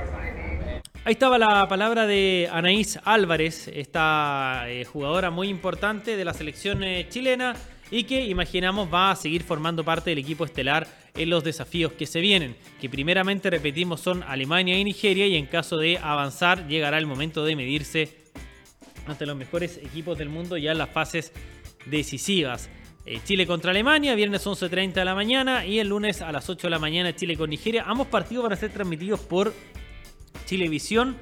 Ahí 1.05 1.13
estaba 1.13 1.37
la 1.37 1.67
palabra 1.67 2.07
de 2.07 2.49
Anaís 2.51 2.97
Álvarez, 3.03 3.67
esta 3.67 4.63
eh, 4.67 4.85
jugadora 4.85 5.31
muy 5.31 5.49
importante 5.49 6.15
de 6.15 6.23
la 6.23 6.33
selección 6.33 6.81
eh, 6.81 7.07
chilena 7.09 7.55
y 7.91 8.05
que 8.05 8.23
imaginamos 8.25 8.91
va 8.91 9.11
a 9.11 9.15
seguir 9.15 9.43
formando 9.43 9.83
parte 9.83 10.11
del 10.11 10.19
equipo 10.19 10.45
estelar 10.45 10.87
en 11.13 11.29
los 11.29 11.43
desafíos 11.43 11.91
que 11.91 12.05
se 12.05 12.21
vienen, 12.21 12.55
que 12.79 12.89
primeramente 12.89 13.49
repetimos 13.49 13.99
son 13.99 14.23
Alemania 14.23 14.79
y 14.79 14.83
Nigeria 14.83 15.27
y 15.27 15.35
en 15.35 15.45
caso 15.45 15.77
de 15.77 15.99
avanzar 16.01 16.67
llegará 16.67 16.97
el 16.97 17.05
momento 17.05 17.43
de 17.43 17.55
medirse 17.55 18.23
ante 19.05 19.25
los 19.25 19.35
mejores 19.35 19.77
equipos 19.77 20.17
del 20.17 20.29
mundo 20.29 20.57
ya 20.57 20.71
en 20.71 20.77
las 20.77 20.89
fases 20.89 21.33
decisivas. 21.85 22.69
Eh, 23.05 23.19
Chile 23.25 23.45
contra 23.45 23.71
Alemania, 23.71 24.15
viernes 24.15 24.47
11.30 24.47 24.93
de 24.93 25.05
la 25.05 25.13
mañana 25.13 25.65
y 25.65 25.79
el 25.79 25.89
lunes 25.89 26.21
a 26.21 26.31
las 26.31 26.49
8 26.49 26.67
de 26.67 26.71
la 26.71 26.79
mañana 26.79 27.13
Chile 27.13 27.35
con 27.35 27.49
Nigeria. 27.49 27.83
Ambos 27.85 28.07
partidos 28.07 28.43
van 28.43 28.53
a 28.53 28.55
ser 28.55 28.71
transmitidos 28.71 29.19
por 29.19 29.53
chilevisión.cl. 30.45 31.21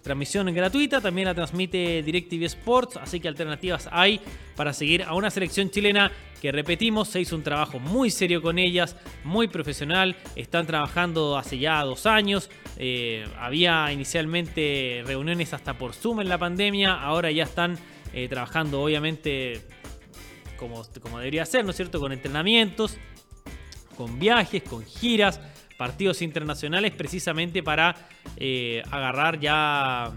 Transmisión 0.00 0.54
gratuita, 0.54 1.00
también 1.00 1.26
la 1.26 1.34
transmite 1.34 2.02
DirecTV 2.02 2.44
Sports, 2.44 2.98
así 2.98 3.18
que 3.18 3.26
alternativas 3.26 3.88
hay 3.90 4.20
para 4.54 4.72
seguir 4.72 5.02
a 5.02 5.14
una 5.14 5.30
selección 5.30 5.70
chilena 5.70 6.12
que 6.40 6.52
repetimos, 6.52 7.08
se 7.08 7.22
hizo 7.22 7.34
un 7.34 7.42
trabajo 7.42 7.80
muy 7.80 8.10
serio 8.10 8.42
con 8.42 8.58
ellas, 8.58 8.96
muy 9.24 9.48
profesional, 9.48 10.14
están 10.36 10.66
trabajando 10.66 11.38
hace 11.38 11.58
ya 11.58 11.82
dos 11.82 12.04
años, 12.04 12.50
eh, 12.76 13.26
había 13.40 13.90
inicialmente 13.90 15.02
reuniones 15.06 15.54
hasta 15.54 15.78
por 15.78 15.94
Zoom 15.94 16.20
en 16.20 16.28
la 16.28 16.36
pandemia, 16.36 16.92
ahora 16.92 17.30
ya 17.30 17.44
están 17.44 17.78
eh, 18.14 18.28
trabajando 18.28 18.80
obviamente 18.82 19.60
como, 20.56 20.82
como 21.02 21.18
debería 21.18 21.44
ser, 21.44 21.64
¿no 21.64 21.70
es 21.70 21.76
cierto? 21.76 21.98
Con 22.00 22.12
entrenamientos, 22.12 22.96
con 23.96 24.18
viajes, 24.18 24.62
con 24.62 24.84
giras, 24.84 25.40
partidos 25.76 26.22
internacionales, 26.22 26.92
precisamente 26.92 27.62
para 27.62 27.96
eh, 28.36 28.82
agarrar 28.90 29.40
ya 29.40 30.12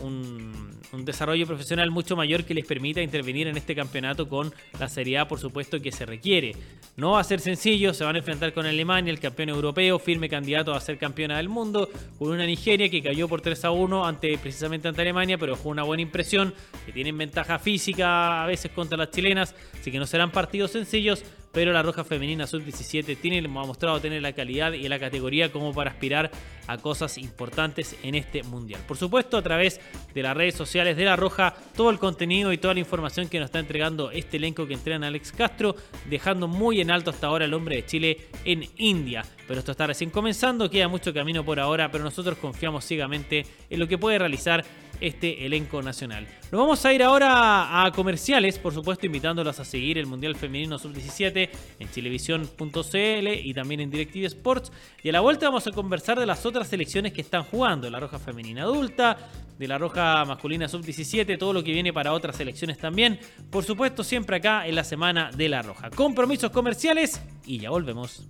un, 0.00 0.71
un 0.92 1.04
desarrollo 1.04 1.46
profesional 1.46 1.90
mucho 1.90 2.16
mayor 2.16 2.44
que 2.44 2.54
les 2.54 2.66
permita 2.66 3.00
intervenir 3.00 3.46
en 3.46 3.56
este 3.56 3.74
campeonato 3.74 4.28
con 4.28 4.52
la 4.78 4.88
seriedad, 4.88 5.26
por 5.26 5.40
supuesto, 5.40 5.80
que 5.80 5.90
se 5.90 6.04
requiere. 6.04 6.54
No 6.96 7.12
va 7.12 7.20
a 7.20 7.24
ser 7.24 7.40
sencillo, 7.40 7.94
se 7.94 8.04
van 8.04 8.16
a 8.16 8.18
enfrentar 8.18 8.52
con 8.52 8.66
Alemania, 8.66 9.10
el 9.10 9.18
campeón 9.18 9.48
europeo, 9.48 9.98
firme 9.98 10.28
candidato 10.28 10.74
a 10.74 10.80
ser 10.80 10.98
campeona 10.98 11.38
del 11.38 11.48
mundo, 11.48 11.88
con 12.18 12.28
una 12.28 12.44
Nigeria 12.44 12.90
que 12.90 13.02
cayó 13.02 13.28
por 13.28 13.40
3 13.40 13.64
a 13.64 13.70
1 13.70 14.06
ante, 14.06 14.36
precisamente 14.38 14.88
ante 14.88 15.00
Alemania, 15.00 15.38
pero 15.38 15.56
fue 15.56 15.72
una 15.72 15.82
buena 15.82 16.02
impresión, 16.02 16.54
que 16.84 16.92
tienen 16.92 17.16
ventaja 17.16 17.58
física 17.58 18.44
a 18.44 18.46
veces 18.46 18.70
contra 18.72 18.98
las 18.98 19.10
chilenas, 19.10 19.54
así 19.80 19.90
que 19.90 19.98
no 19.98 20.06
serán 20.06 20.30
partidos 20.30 20.72
sencillos, 20.72 21.24
pero 21.52 21.72
la 21.72 21.82
Roja 21.82 22.04
Femenina 22.04 22.46
Sub-17 22.46 23.16
tiene, 23.18 23.38
ha 23.46 23.48
mostrado 23.48 24.00
tener 24.00 24.22
la 24.22 24.32
calidad 24.32 24.72
y 24.72 24.88
la 24.88 24.98
categoría 24.98 25.52
como 25.52 25.72
para 25.72 25.90
aspirar 25.90 26.30
a 26.66 26.78
cosas 26.78 27.18
importantes 27.18 27.96
en 28.02 28.14
este 28.14 28.42
Mundial. 28.42 28.80
Por 28.88 28.96
supuesto, 28.96 29.36
a 29.36 29.42
través 29.42 29.80
de 30.14 30.22
las 30.22 30.36
redes 30.36 30.54
sociales 30.54 30.96
de 30.96 31.04
la 31.04 31.16
Roja, 31.16 31.54
todo 31.76 31.90
el 31.90 31.98
contenido 31.98 32.52
y 32.52 32.58
toda 32.58 32.74
la 32.74 32.80
información 32.80 33.28
que 33.28 33.38
nos 33.38 33.46
está 33.46 33.58
entregando 33.58 34.10
este 34.10 34.36
elenco 34.38 34.66
que 34.66 34.74
entrena 34.74 35.08
Alex 35.08 35.32
Castro, 35.32 35.76
dejando 36.08 36.48
muy 36.48 36.80
en 36.80 36.90
alto 36.90 37.10
hasta 37.10 37.26
ahora 37.26 37.44
el 37.44 37.54
hombre 37.54 37.76
de 37.76 37.86
Chile 37.86 38.28
en 38.44 38.64
India. 38.76 39.24
Pero 39.46 39.60
esto 39.60 39.72
está 39.72 39.86
recién 39.86 40.10
comenzando, 40.10 40.70
queda 40.70 40.88
mucho 40.88 41.12
camino 41.12 41.44
por 41.44 41.60
ahora, 41.60 41.90
pero 41.90 42.04
nosotros 42.04 42.38
confiamos 42.38 42.84
ciegamente 42.84 43.44
en 43.68 43.78
lo 43.78 43.86
que 43.86 43.98
puede 43.98 44.18
realizar 44.18 44.64
este 45.02 45.44
elenco 45.44 45.82
nacional. 45.82 46.26
Nos 46.50 46.60
vamos 46.60 46.84
a 46.84 46.92
ir 46.92 47.02
ahora 47.02 47.84
a 47.84 47.90
comerciales, 47.92 48.58
por 48.58 48.72
supuesto, 48.72 49.06
invitándolos 49.06 49.58
a 49.58 49.64
seguir 49.64 49.98
el 49.98 50.06
Mundial 50.06 50.36
Femenino 50.36 50.78
Sub-17 50.78 51.50
en 51.78 51.90
chilevisión.cl 51.90 53.28
y 53.42 53.54
también 53.54 53.80
en 53.80 53.90
Directive 53.90 54.26
Sports. 54.26 54.70
Y 55.02 55.08
a 55.08 55.12
la 55.12 55.20
vuelta 55.20 55.46
vamos 55.46 55.66
a 55.66 55.72
conversar 55.72 56.18
de 56.18 56.26
las 56.26 56.46
otras 56.46 56.68
selecciones 56.68 57.12
que 57.12 57.20
están 57.20 57.42
jugando, 57.42 57.90
la 57.90 57.98
Roja 58.00 58.18
Femenina 58.18 58.62
Adulta, 58.62 59.16
de 59.58 59.68
la 59.68 59.78
Roja 59.78 60.24
Masculina 60.24 60.68
Sub-17, 60.68 61.38
todo 61.38 61.52
lo 61.52 61.64
que 61.64 61.72
viene 61.72 61.92
para 61.92 62.12
otras 62.12 62.36
selecciones 62.36 62.78
también. 62.78 63.18
Por 63.50 63.64
supuesto, 63.64 64.04
siempre 64.04 64.36
acá 64.36 64.66
en 64.66 64.76
la 64.76 64.84
Semana 64.84 65.30
de 65.30 65.48
la 65.48 65.62
Roja. 65.62 65.90
Compromisos 65.90 66.50
comerciales 66.50 67.20
y 67.44 67.58
ya 67.58 67.70
volvemos. 67.70 68.28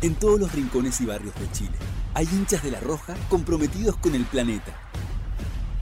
En 0.00 0.14
todos 0.14 0.40
los 0.40 0.52
rincones 0.52 1.00
y 1.00 1.06
barrios 1.06 1.34
de 1.34 1.50
Chile 1.52 1.93
hay 2.14 2.28
hinchas 2.30 2.62
de 2.62 2.70
la 2.70 2.80
Roja 2.80 3.14
comprometidos 3.28 3.96
con 3.96 4.14
el 4.14 4.24
planeta. 4.24 4.72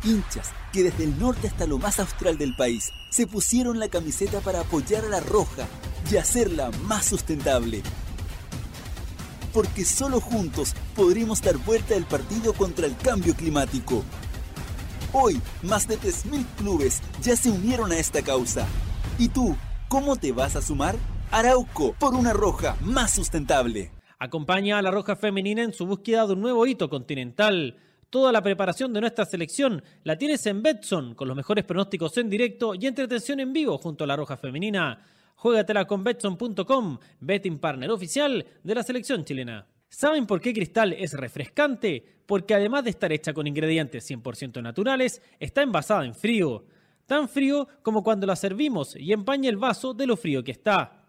Hinchas 0.02 0.50
que 0.72 0.82
desde 0.82 1.04
el 1.04 1.18
norte 1.18 1.46
hasta 1.46 1.66
lo 1.66 1.78
más 1.78 2.00
austral 2.00 2.38
del 2.38 2.56
país 2.56 2.90
se 3.10 3.26
pusieron 3.26 3.78
la 3.78 3.88
camiseta 3.88 4.40
para 4.40 4.60
apoyar 4.60 5.04
a 5.04 5.08
la 5.08 5.20
Roja 5.20 5.66
y 6.10 6.16
hacerla 6.16 6.70
más 6.84 7.04
sustentable. 7.04 7.82
Porque 9.52 9.84
solo 9.84 10.20
juntos 10.20 10.74
podremos 10.96 11.42
dar 11.42 11.58
vuelta 11.58 11.94
al 11.94 12.06
partido 12.06 12.54
contra 12.54 12.86
el 12.86 12.96
cambio 12.96 13.36
climático. 13.36 14.02
Hoy, 15.12 15.42
más 15.62 15.86
de 15.86 15.98
3.000 15.98 16.46
clubes 16.56 17.02
ya 17.22 17.36
se 17.36 17.50
unieron 17.50 17.92
a 17.92 17.98
esta 17.98 18.22
causa. 18.22 18.66
¿Y 19.18 19.28
tú, 19.28 19.56
cómo 19.88 20.16
te 20.16 20.32
vas 20.32 20.56
a 20.56 20.62
sumar? 20.62 20.96
Arauco, 21.30 21.92
por 21.98 22.14
una 22.14 22.32
roja 22.32 22.76
más 22.80 23.10
sustentable. 23.10 23.90
Acompaña 24.23 24.79
a 24.79 24.83
la 24.83 24.93
Roja 24.93 25.17
Femenina 25.17 25.64
en 25.64 25.73
su 25.73 25.85
búsqueda 25.85 26.29
de 26.29 26.35
un 26.35 26.43
nuevo 26.43 26.64
hito 26.64 26.88
continental. 26.88 27.76
Toda 28.09 28.31
la 28.31 28.41
preparación 28.41 28.93
de 28.93 29.00
nuestra 29.00 29.25
selección 29.25 29.83
la 30.05 30.17
tienes 30.17 30.47
en 30.47 30.62
Betson, 30.62 31.17
con 31.17 31.26
los 31.26 31.37
mejores 31.37 31.64
pronósticos 31.64 32.17
en 32.19 32.31
directo 32.31 32.76
y 32.76 32.87
entretención 32.87 33.41
en 33.41 33.52
vivo 33.52 33.79
junto 33.79 34.05
a 34.05 34.07
la 34.07 34.14
Roja 34.14 34.37
Femenina. 34.37 35.02
Juegatela 35.35 35.87
con 35.87 36.05
Betson.com, 36.05 36.99
betting 37.19 37.59
partner 37.59 37.91
oficial 37.91 38.47
de 38.62 38.75
la 38.76 38.85
selección 38.85 39.25
chilena. 39.25 39.67
¿Saben 39.88 40.25
por 40.25 40.41
qué 40.41 40.55
Cristal 40.55 40.93
es 40.93 41.14
refrescante? 41.14 42.05
Porque 42.25 42.55
además 42.55 42.85
de 42.85 42.91
estar 42.91 43.12
hecha 43.12 43.35
con 43.35 43.49
ingredientes 43.49 44.09
100% 44.09 44.62
naturales, 44.62 45.21
está 45.41 45.62
envasada 45.62 46.05
en 46.05 46.14
frío. 46.14 46.64
Tan 47.07 47.29
frío 47.29 47.67
como 47.83 48.05
cuando 48.05 48.29
la 48.29 48.37
servimos 48.37 48.95
y 48.95 49.12
empaña 49.12 49.50
el 49.50 49.57
vaso 49.57 49.95
de 49.95 50.07
lo 50.07 50.17
frío 50.17 50.45
que 50.45 50.52
está. 50.52 51.07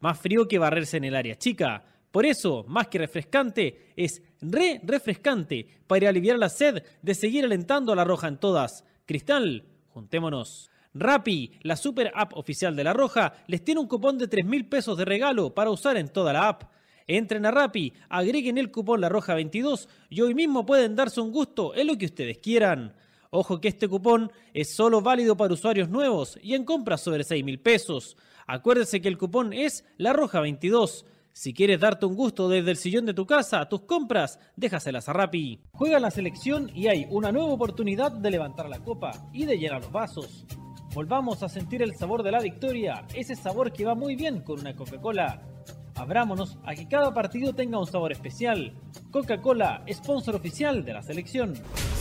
Más 0.00 0.18
frío 0.18 0.48
que 0.48 0.58
barrerse 0.58 0.96
en 0.96 1.04
el 1.04 1.14
área 1.14 1.36
chica. 1.36 1.84
Por 2.14 2.26
eso, 2.26 2.64
más 2.68 2.86
que 2.86 2.98
refrescante, 2.98 3.92
es 3.96 4.22
re 4.40 4.80
refrescante 4.84 5.66
para 5.88 6.08
aliviar 6.08 6.38
la 6.38 6.48
sed 6.48 6.84
de 7.02 7.12
seguir 7.12 7.44
alentando 7.44 7.92
a 7.92 7.96
la 7.96 8.04
roja 8.04 8.28
en 8.28 8.38
todas. 8.38 8.84
Cristal, 9.04 9.64
juntémonos. 9.88 10.70
Rappi, 10.94 11.50
la 11.62 11.74
super 11.74 12.12
app 12.14 12.36
oficial 12.36 12.76
de 12.76 12.84
La 12.84 12.92
Roja, 12.92 13.32
les 13.48 13.64
tiene 13.64 13.80
un 13.80 13.88
cupón 13.88 14.16
de 14.16 14.28
3 14.28 14.46
mil 14.46 14.68
pesos 14.68 14.96
de 14.96 15.04
regalo 15.04 15.54
para 15.54 15.70
usar 15.70 15.96
en 15.96 16.08
toda 16.08 16.32
la 16.32 16.46
app. 16.46 16.70
Entren 17.08 17.46
a 17.46 17.50
Rappi, 17.50 17.92
agreguen 18.08 18.58
el 18.58 18.70
cupón 18.70 19.00
La 19.00 19.08
Roja 19.08 19.34
22 19.34 19.88
y 20.08 20.20
hoy 20.20 20.36
mismo 20.36 20.64
pueden 20.64 20.94
darse 20.94 21.20
un 21.20 21.32
gusto 21.32 21.74
en 21.74 21.88
lo 21.88 21.98
que 21.98 22.06
ustedes 22.06 22.38
quieran. 22.38 22.94
Ojo 23.30 23.60
que 23.60 23.66
este 23.66 23.88
cupón 23.88 24.30
es 24.52 24.72
solo 24.72 25.00
válido 25.00 25.36
para 25.36 25.52
usuarios 25.52 25.88
nuevos 25.88 26.38
y 26.40 26.54
en 26.54 26.64
compras 26.64 27.00
sobre 27.00 27.24
6 27.24 27.44
mil 27.44 27.58
pesos. 27.58 28.16
Acuérdense 28.46 29.00
que 29.00 29.08
el 29.08 29.18
cupón 29.18 29.52
es 29.52 29.84
La 29.96 30.12
Roja 30.12 30.38
22. 30.38 31.06
Si 31.36 31.52
quieres 31.52 31.80
darte 31.80 32.06
un 32.06 32.14
gusto 32.14 32.48
desde 32.48 32.70
el 32.70 32.76
sillón 32.76 33.06
de 33.06 33.12
tu 33.12 33.26
casa, 33.26 33.68
tus 33.68 33.80
compras, 33.80 34.38
déjaselas 34.54 35.08
a 35.08 35.12
Rappi. 35.12 35.58
Juega 35.72 35.98
la 35.98 36.12
selección 36.12 36.70
y 36.72 36.86
hay 36.86 37.08
una 37.10 37.32
nueva 37.32 37.52
oportunidad 37.52 38.12
de 38.12 38.30
levantar 38.30 38.68
la 38.68 38.78
copa 38.78 39.10
y 39.32 39.44
de 39.44 39.58
llenar 39.58 39.82
los 39.82 39.90
vasos. 39.90 40.46
Volvamos 40.94 41.42
a 41.42 41.48
sentir 41.48 41.82
el 41.82 41.96
sabor 41.96 42.22
de 42.22 42.30
la 42.30 42.38
victoria, 42.38 43.04
ese 43.14 43.34
sabor 43.34 43.72
que 43.72 43.84
va 43.84 43.96
muy 43.96 44.14
bien 44.14 44.42
con 44.42 44.60
una 44.60 44.76
Coca-Cola. 44.76 45.42
Abrámonos 45.96 46.56
a 46.64 46.76
que 46.76 46.86
cada 46.86 47.12
partido 47.12 47.52
tenga 47.52 47.80
un 47.80 47.86
sabor 47.88 48.12
especial. 48.12 48.72
Coca-Cola, 49.10 49.84
sponsor 49.92 50.36
oficial 50.36 50.84
de 50.84 50.92
la 50.92 51.02
selección. 51.02 51.54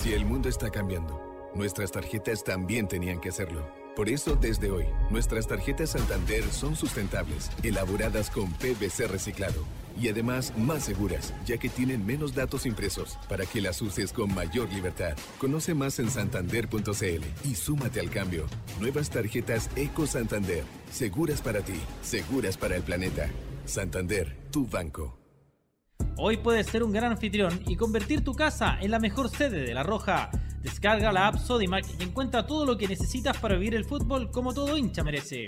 Si 0.04 0.14
el 0.14 0.26
mundo 0.26 0.48
está 0.48 0.70
cambiando, 0.70 1.20
nuestras 1.56 1.92
tarjetas 1.92 2.44
también 2.44 2.88
tenían 2.88 3.20
que 3.20 3.30
hacerlo. 3.30 3.83
Por 3.96 4.10
eso, 4.10 4.36
desde 4.36 4.72
hoy, 4.72 4.86
nuestras 5.12 5.48
tarjetas 5.48 5.92
Santander 5.92 6.44
son 6.46 6.76
sustentables, 6.76 7.52
elaboradas 7.62 8.32
con 8.32 8.52
PVC 8.54 9.08
reciclado 9.08 9.64
y 10.02 10.10
además 10.10 10.52
más 10.58 10.84
seguras, 10.84 11.32
ya 11.46 11.58
que 11.58 11.70
tienen 11.70 12.04
menos 12.04 12.34
datos 12.34 12.66
impresos 12.66 13.20
para 13.30 13.46
que 13.46 13.62
las 13.62 13.82
uses 13.84 14.12
con 14.12 14.34
mayor 14.34 14.68
libertad. 14.74 15.16
Conoce 15.38 15.76
más 15.76 16.00
en 16.00 16.10
santander.cl 16.10 17.48
y 17.48 17.56
súmate 17.56 18.00
al 18.00 18.10
cambio. 18.10 18.48
Nuevas 18.80 19.12
tarjetas 19.12 19.70
Eco 19.76 20.08
Santander, 20.08 20.64
seguras 20.92 21.42
para 21.42 21.62
ti, 21.62 21.80
seguras 22.02 22.58
para 22.58 22.76
el 22.76 22.82
planeta. 22.82 23.30
Santander, 23.66 24.36
tu 24.52 24.68
banco. 24.68 25.23
Hoy 26.18 26.38
puedes 26.38 26.68
ser 26.68 26.84
un 26.84 26.92
gran 26.92 27.12
anfitrión 27.12 27.62
y 27.68 27.76
convertir 27.76 28.24
tu 28.24 28.34
casa 28.34 28.78
en 28.82 28.92
la 28.92 29.00
mejor 29.00 29.30
sede 29.30 29.62
de 29.64 29.74
La 29.74 29.84
Roja. 29.84 30.30
Descarga 30.62 31.12
la 31.12 31.28
app 31.28 31.38
Sodimac 31.38 31.86
y 32.00 32.04
encuentra 32.04 32.46
todo 32.48 32.66
lo 32.66 32.78
que 32.78 32.88
necesitas 32.88 33.38
para 33.38 33.56
vivir 33.56 33.76
el 33.76 33.86
fútbol 33.86 34.32
como 34.32 34.54
todo 34.54 34.78
hincha 34.78 35.04
merece. 35.04 35.48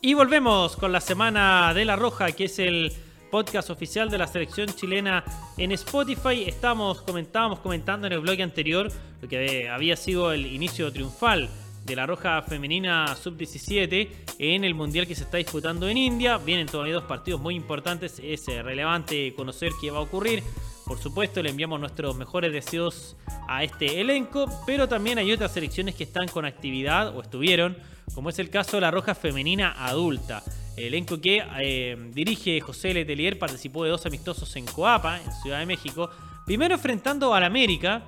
Y 0.00 0.14
volvemos 0.14 0.76
con 0.76 0.92
la 0.92 1.00
semana 1.00 1.74
de 1.74 1.84
La 1.84 1.96
Roja, 1.96 2.32
que 2.32 2.44
es 2.44 2.58
el 2.58 2.92
podcast 3.30 3.70
oficial 3.70 4.08
de 4.08 4.18
la 4.18 4.26
selección 4.26 4.68
chilena 4.68 5.24
en 5.58 5.72
Spotify. 5.72 6.44
Estamos, 6.46 7.02
comentábamos 7.02 7.58
comentando 7.58 8.06
en 8.06 8.12
el 8.12 8.20
blog 8.20 8.40
anterior 8.40 8.90
lo 9.20 9.28
que 9.28 9.68
había 9.68 9.96
sido 9.96 10.32
el 10.32 10.46
inicio 10.46 10.92
triunfal 10.92 11.50
de 11.86 11.96
la 11.96 12.04
Roja 12.04 12.42
Femenina 12.42 13.14
Sub-17 13.14 14.08
en 14.40 14.64
el 14.64 14.74
Mundial 14.74 15.06
que 15.06 15.14
se 15.14 15.22
está 15.22 15.36
disputando 15.36 15.88
en 15.88 15.96
India. 15.96 16.36
Vienen 16.38 16.66
todavía 16.66 16.94
dos 16.94 17.04
partidos 17.04 17.40
muy 17.40 17.54
importantes. 17.54 18.20
Es 18.22 18.48
eh, 18.48 18.62
relevante 18.62 19.32
conocer 19.34 19.70
qué 19.80 19.92
va 19.92 19.98
a 19.98 20.02
ocurrir. 20.02 20.42
Por 20.84 20.98
supuesto, 20.98 21.42
le 21.42 21.50
enviamos 21.50 21.78
nuestros 21.78 22.16
mejores 22.16 22.52
deseos 22.52 23.16
a 23.48 23.62
este 23.62 24.00
elenco, 24.00 24.46
pero 24.66 24.88
también 24.88 25.18
hay 25.18 25.30
otras 25.32 25.52
selecciones 25.52 25.94
que 25.94 26.04
están 26.04 26.26
con 26.28 26.44
actividad 26.44 27.16
o 27.16 27.22
estuvieron, 27.22 27.76
como 28.14 28.30
es 28.30 28.38
el 28.40 28.50
caso 28.50 28.76
de 28.76 28.80
la 28.82 28.90
Roja 28.90 29.14
Femenina 29.14 29.72
Adulta. 29.78 30.42
El 30.76 30.84
elenco 30.84 31.20
que 31.20 31.42
eh, 31.60 31.96
dirige 32.12 32.60
José 32.60 32.92
Letelier 32.94 33.38
participó 33.38 33.84
de 33.84 33.90
dos 33.90 34.04
amistosos 34.06 34.54
en 34.56 34.66
Coapa, 34.66 35.20
en 35.20 35.32
Ciudad 35.42 35.60
de 35.60 35.66
México. 35.66 36.10
Primero 36.44 36.74
enfrentando 36.74 37.32
al 37.32 37.44
América, 37.44 38.02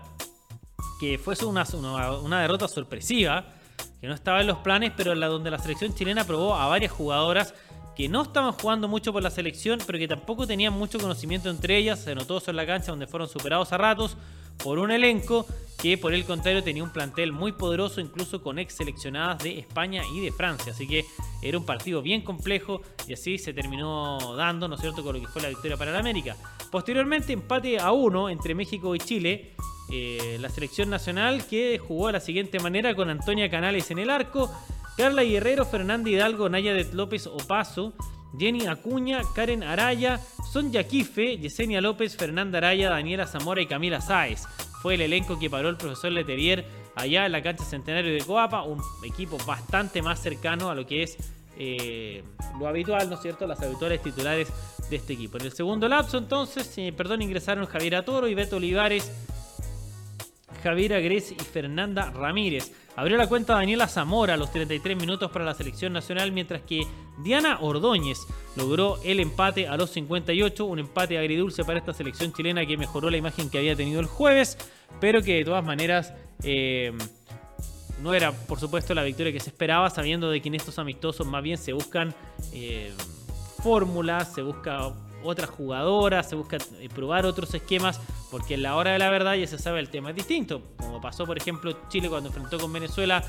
que 1.01 1.19
fue 1.19 1.35
una, 1.47 1.65
una, 2.23 2.43
derrota 2.43 2.69
sorpresiva, 2.69 3.58
que 4.01 4.07
no 4.07 4.15
estaba 4.15 4.41
en 4.41 4.47
los 4.47 4.59
planes, 4.59 4.93
pero 4.97 5.15
la 5.15 5.27
donde 5.27 5.51
la 5.51 5.59
selección 5.59 5.95
chilena 5.95 6.25
probó 6.25 6.55
a 6.55 6.67
varias 6.67 6.93
jugadoras 6.93 7.55
que 7.97 8.09
no 8.09 8.23
estaban 8.23 8.53
jugando 8.53 8.87
mucho 8.87 9.13
por 9.13 9.23
la 9.25 9.31
selección, 9.31 9.81
pero 9.85 9.99
que 9.99 10.07
tampoco 10.07 10.47
tenían 10.47 10.73
mucho 10.73 11.01
conocimiento 11.01 11.51
entre 11.51 11.77
ellas. 11.77 11.99
Se 11.99 12.15
notó 12.15 12.39
eso 12.39 12.51
en 12.51 12.57
la 12.57 12.65
cancha, 12.65 12.93
donde 12.93 13.09
fueron 13.09 13.29
superados 13.29 13.73
a 13.73 13.79
ratos 13.79 14.17
por 14.63 14.79
un 14.79 14.93
elenco 14.93 15.47
que, 15.81 15.99
por 15.99 16.15
el 16.15 16.25
contrario, 16.25 16.63
tenía 16.63 16.83
un 16.83 16.93
plantel 16.93 17.33
muy 17.33 17.53
poderoso, 17.53 18.01
incluso 18.01 18.41
con 18.43 18.59
ex 18.59 18.75
seleccionadas 18.75 19.43
de 19.43 19.59
España 19.59 20.03
y 20.15 20.21
de 20.21 20.31
Francia. 20.31 20.73
Así 20.73 20.87
que 20.87 21.05
era 21.43 21.59
un 21.59 21.67
partido 21.67 22.01
bien 22.01 22.23
complejo 22.23 22.83
y 23.09 23.15
así 23.15 23.37
se 23.37 23.53
terminó 23.53 24.37
dando, 24.37 24.69
¿no 24.69 24.77
es 24.77 24.81
cierto?, 24.81 25.03
con 25.03 25.17
lo 25.17 25.21
que 25.21 25.29
fue 25.29 25.43
la 25.43 25.49
victoria 25.49 25.77
para 25.77 25.91
la 25.91 25.99
América. 25.99 26.37
Posteriormente, 26.71 27.33
empate 27.33 27.81
a 27.81 27.91
uno 27.91 28.29
entre 28.29 28.55
México 28.55 28.95
y 28.95 28.99
Chile. 28.99 29.57
Eh, 29.91 30.37
la 30.41 30.49
selección 30.51 30.91
nacional 30.91 31.47
que 31.47 31.79
jugó 31.79 32.09
de 32.09 32.15
la 32.15 32.21
siguiente 32.21 32.61
manera 32.61 32.95
con 32.95 33.09
Antonia 33.09 33.51
Canales 33.51 33.91
en 33.91 33.99
el 33.99 34.11
arco, 34.11 34.53
Carla 34.97 35.23
Guerrero, 35.23 35.65
Fernanda 35.65 36.11
Hidalgo, 36.11 36.49
Nayadet 36.49 36.93
López 36.93 37.27
Opaso, 37.27 37.95
Jenny 38.39 38.67
Acuña, 38.67 39.23
Karen 39.35 39.63
Araya, 39.63 40.21
Sonja 40.53 40.85
Quife, 40.85 41.39
Yesenia 41.39 41.81
López, 41.81 42.17
Fernanda 42.17 42.59
Araya, 42.59 42.91
Daniela 42.91 43.27
Zamora 43.27 43.63
y 43.63 43.67
Camila 43.67 44.01
Sáez. 44.01 44.45
Fue 44.83 44.95
el 44.95 45.01
elenco 45.01 45.39
que 45.39 45.49
paró 45.49 45.69
el 45.69 45.77
profesor 45.77 46.13
Leterier 46.13 46.65
allá 46.95 47.27
en 47.27 47.33
la 47.33 47.43
cancha 47.43 47.65
Centenario 47.65 48.13
de 48.13 48.21
Coapa, 48.21 48.63
un 48.63 48.81
equipo 49.05 49.39
bastante 49.47 50.03
más 50.03 50.21
cercano 50.21 50.69
a 50.71 50.75
lo 50.75 50.87
que 50.87 51.03
es 51.05 51.17
eh, 51.61 52.23
lo 52.59 52.69
habitual, 52.69 53.09
¿no 53.09 53.17
es 53.17 53.23
cierto? 53.23 53.47
Las 53.47 53.61
habituales 53.61 54.01
titulares 54.03 54.49
de 54.89 54.97
este 54.97 55.15
equipo. 55.15 55.39
En 55.39 55.47
el 55.47 55.53
segundo 55.53 55.89
lapso, 55.89 56.19
entonces, 56.19 56.73
eh, 56.79 56.93
perdón, 56.97 57.23
ingresaron 57.23 57.67
Javier 57.67 57.97
Atoro 57.97 58.29
y 58.29 58.35
Beto 58.35 58.57
Olivares, 58.57 59.11
Javier 60.63 60.95
Agres 60.95 61.33
y 61.33 61.37
Fernanda 61.37 62.11
Ramírez. 62.11 62.73
Abrió 62.97 63.17
la 63.17 63.29
cuenta 63.29 63.55
Daniela 63.55 63.87
Zamora 63.87 64.35
a 64.35 64.37
los 64.37 64.51
33 64.51 64.97
minutos 64.97 65.31
para 65.31 65.45
la 65.45 65.55
selección 65.55 65.93
nacional, 65.93 66.33
mientras 66.33 66.63
que 66.63 66.87
Diana 67.23 67.59
Ordóñez 67.61 68.19
logró 68.57 68.99
el 69.05 69.21
empate 69.21 69.69
a 69.69 69.77
los 69.77 69.91
58, 69.91 70.65
un 70.65 70.81
empate 70.81 71.17
agridulce 71.17 71.65
para 71.65 71.79
esta 71.79 71.95
selección 71.95 72.33
chilena 72.33 72.67
que 72.67 72.77
mejoró 72.77 73.09
la 73.09 73.17
imagen 73.17 73.51
que 73.51 73.59
había 73.59 73.77
tenido 73.77 74.01
el 74.01 74.07
jueves, 74.07 74.59
pero 75.01 75.23
que 75.23 75.37
de 75.37 75.45
todas 75.45 75.65
maneras 75.65 76.13
eh, 76.43 76.93
no 78.03 78.15
era, 78.15 78.33
por 78.33 78.59
supuesto, 78.59 78.95
la 78.95 79.03
victoria 79.03 79.33
que 79.33 79.41
se 79.41 79.51
esperaba, 79.51 79.91
sabiendo 79.91 80.31
de 80.31 80.41
que 80.41 80.49
en 80.49 80.57
estos 80.57 80.79
amistosos 80.79 81.27
más 81.27 81.43
bien 81.43 81.59
se 81.59 81.73
buscan 81.73 82.15
eh, 82.53 82.93
fórmulas, 83.63 84.35
se 84.35 84.43
busca 84.43 84.93
otras 85.23 85.51
jugadoras, 85.51 86.29
se 86.29 86.37
busca 86.37 86.59
eh, 86.81 86.89
probar 86.89 87.27
otros 87.27 87.53
esquemas, 87.55 88.01
porque 88.31 88.55
en 88.55 88.63
la 88.63 88.77
hora 88.77 88.93
de 88.93 88.99
la 88.99 89.11
verdad 89.11 89.35
ya 89.35 89.47
se 89.47 89.59
sabe 89.59 89.81
el 89.81 89.89
tema 89.89 90.11
es 90.11 90.17
distinto. 90.17 90.63
Como 90.77 91.01
pasó, 91.01 91.27
por 91.27 91.37
ejemplo, 91.37 91.77
Chile 91.89 92.09
cuando 92.09 92.29
enfrentó 92.29 92.59
con 92.59 92.73
Venezuela 92.73 93.23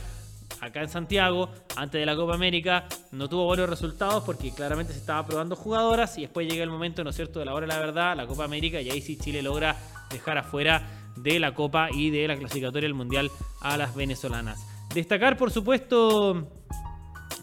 acá 0.62 0.82
en 0.82 0.90
Santiago, 0.90 1.50
antes 1.76 2.00
de 2.00 2.06
la 2.06 2.16
Copa 2.16 2.34
América, 2.34 2.86
no 3.12 3.30
tuvo 3.30 3.46
buenos 3.46 3.70
resultados 3.70 4.24
porque 4.24 4.52
claramente 4.52 4.94
se 4.94 5.00
estaba 5.00 5.26
probando 5.26 5.56
jugadoras 5.56 6.18
y 6.18 6.22
después 6.22 6.48
llega 6.50 6.64
el 6.64 6.70
momento, 6.70 7.04
¿no 7.04 7.12
es 7.12 7.16
cierto?, 7.16 7.40
de 7.40 7.46
la 7.46 7.54
hora 7.54 7.66
de 7.66 7.74
la 7.74 7.80
verdad, 7.80 8.16
la 8.16 8.28
Copa 8.28 8.44
América, 8.44 8.82
y 8.82 8.90
ahí 8.90 9.02
sí 9.02 9.18
Chile 9.18 9.42
logra 9.42 9.76
dejar 10.12 10.38
afuera 10.38 11.12
de 11.16 11.40
la 11.40 11.54
Copa 11.54 11.90
y 11.92 12.10
de 12.10 12.28
la 12.28 12.38
clasificatoria 12.38 12.88
del 12.88 12.94
Mundial 12.94 13.32
a 13.62 13.78
las 13.78 13.96
venezolanas. 13.96 14.66
Destacar, 14.94 15.38
por 15.38 15.52
supuesto, 15.52 16.50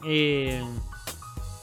eh, 0.04 0.62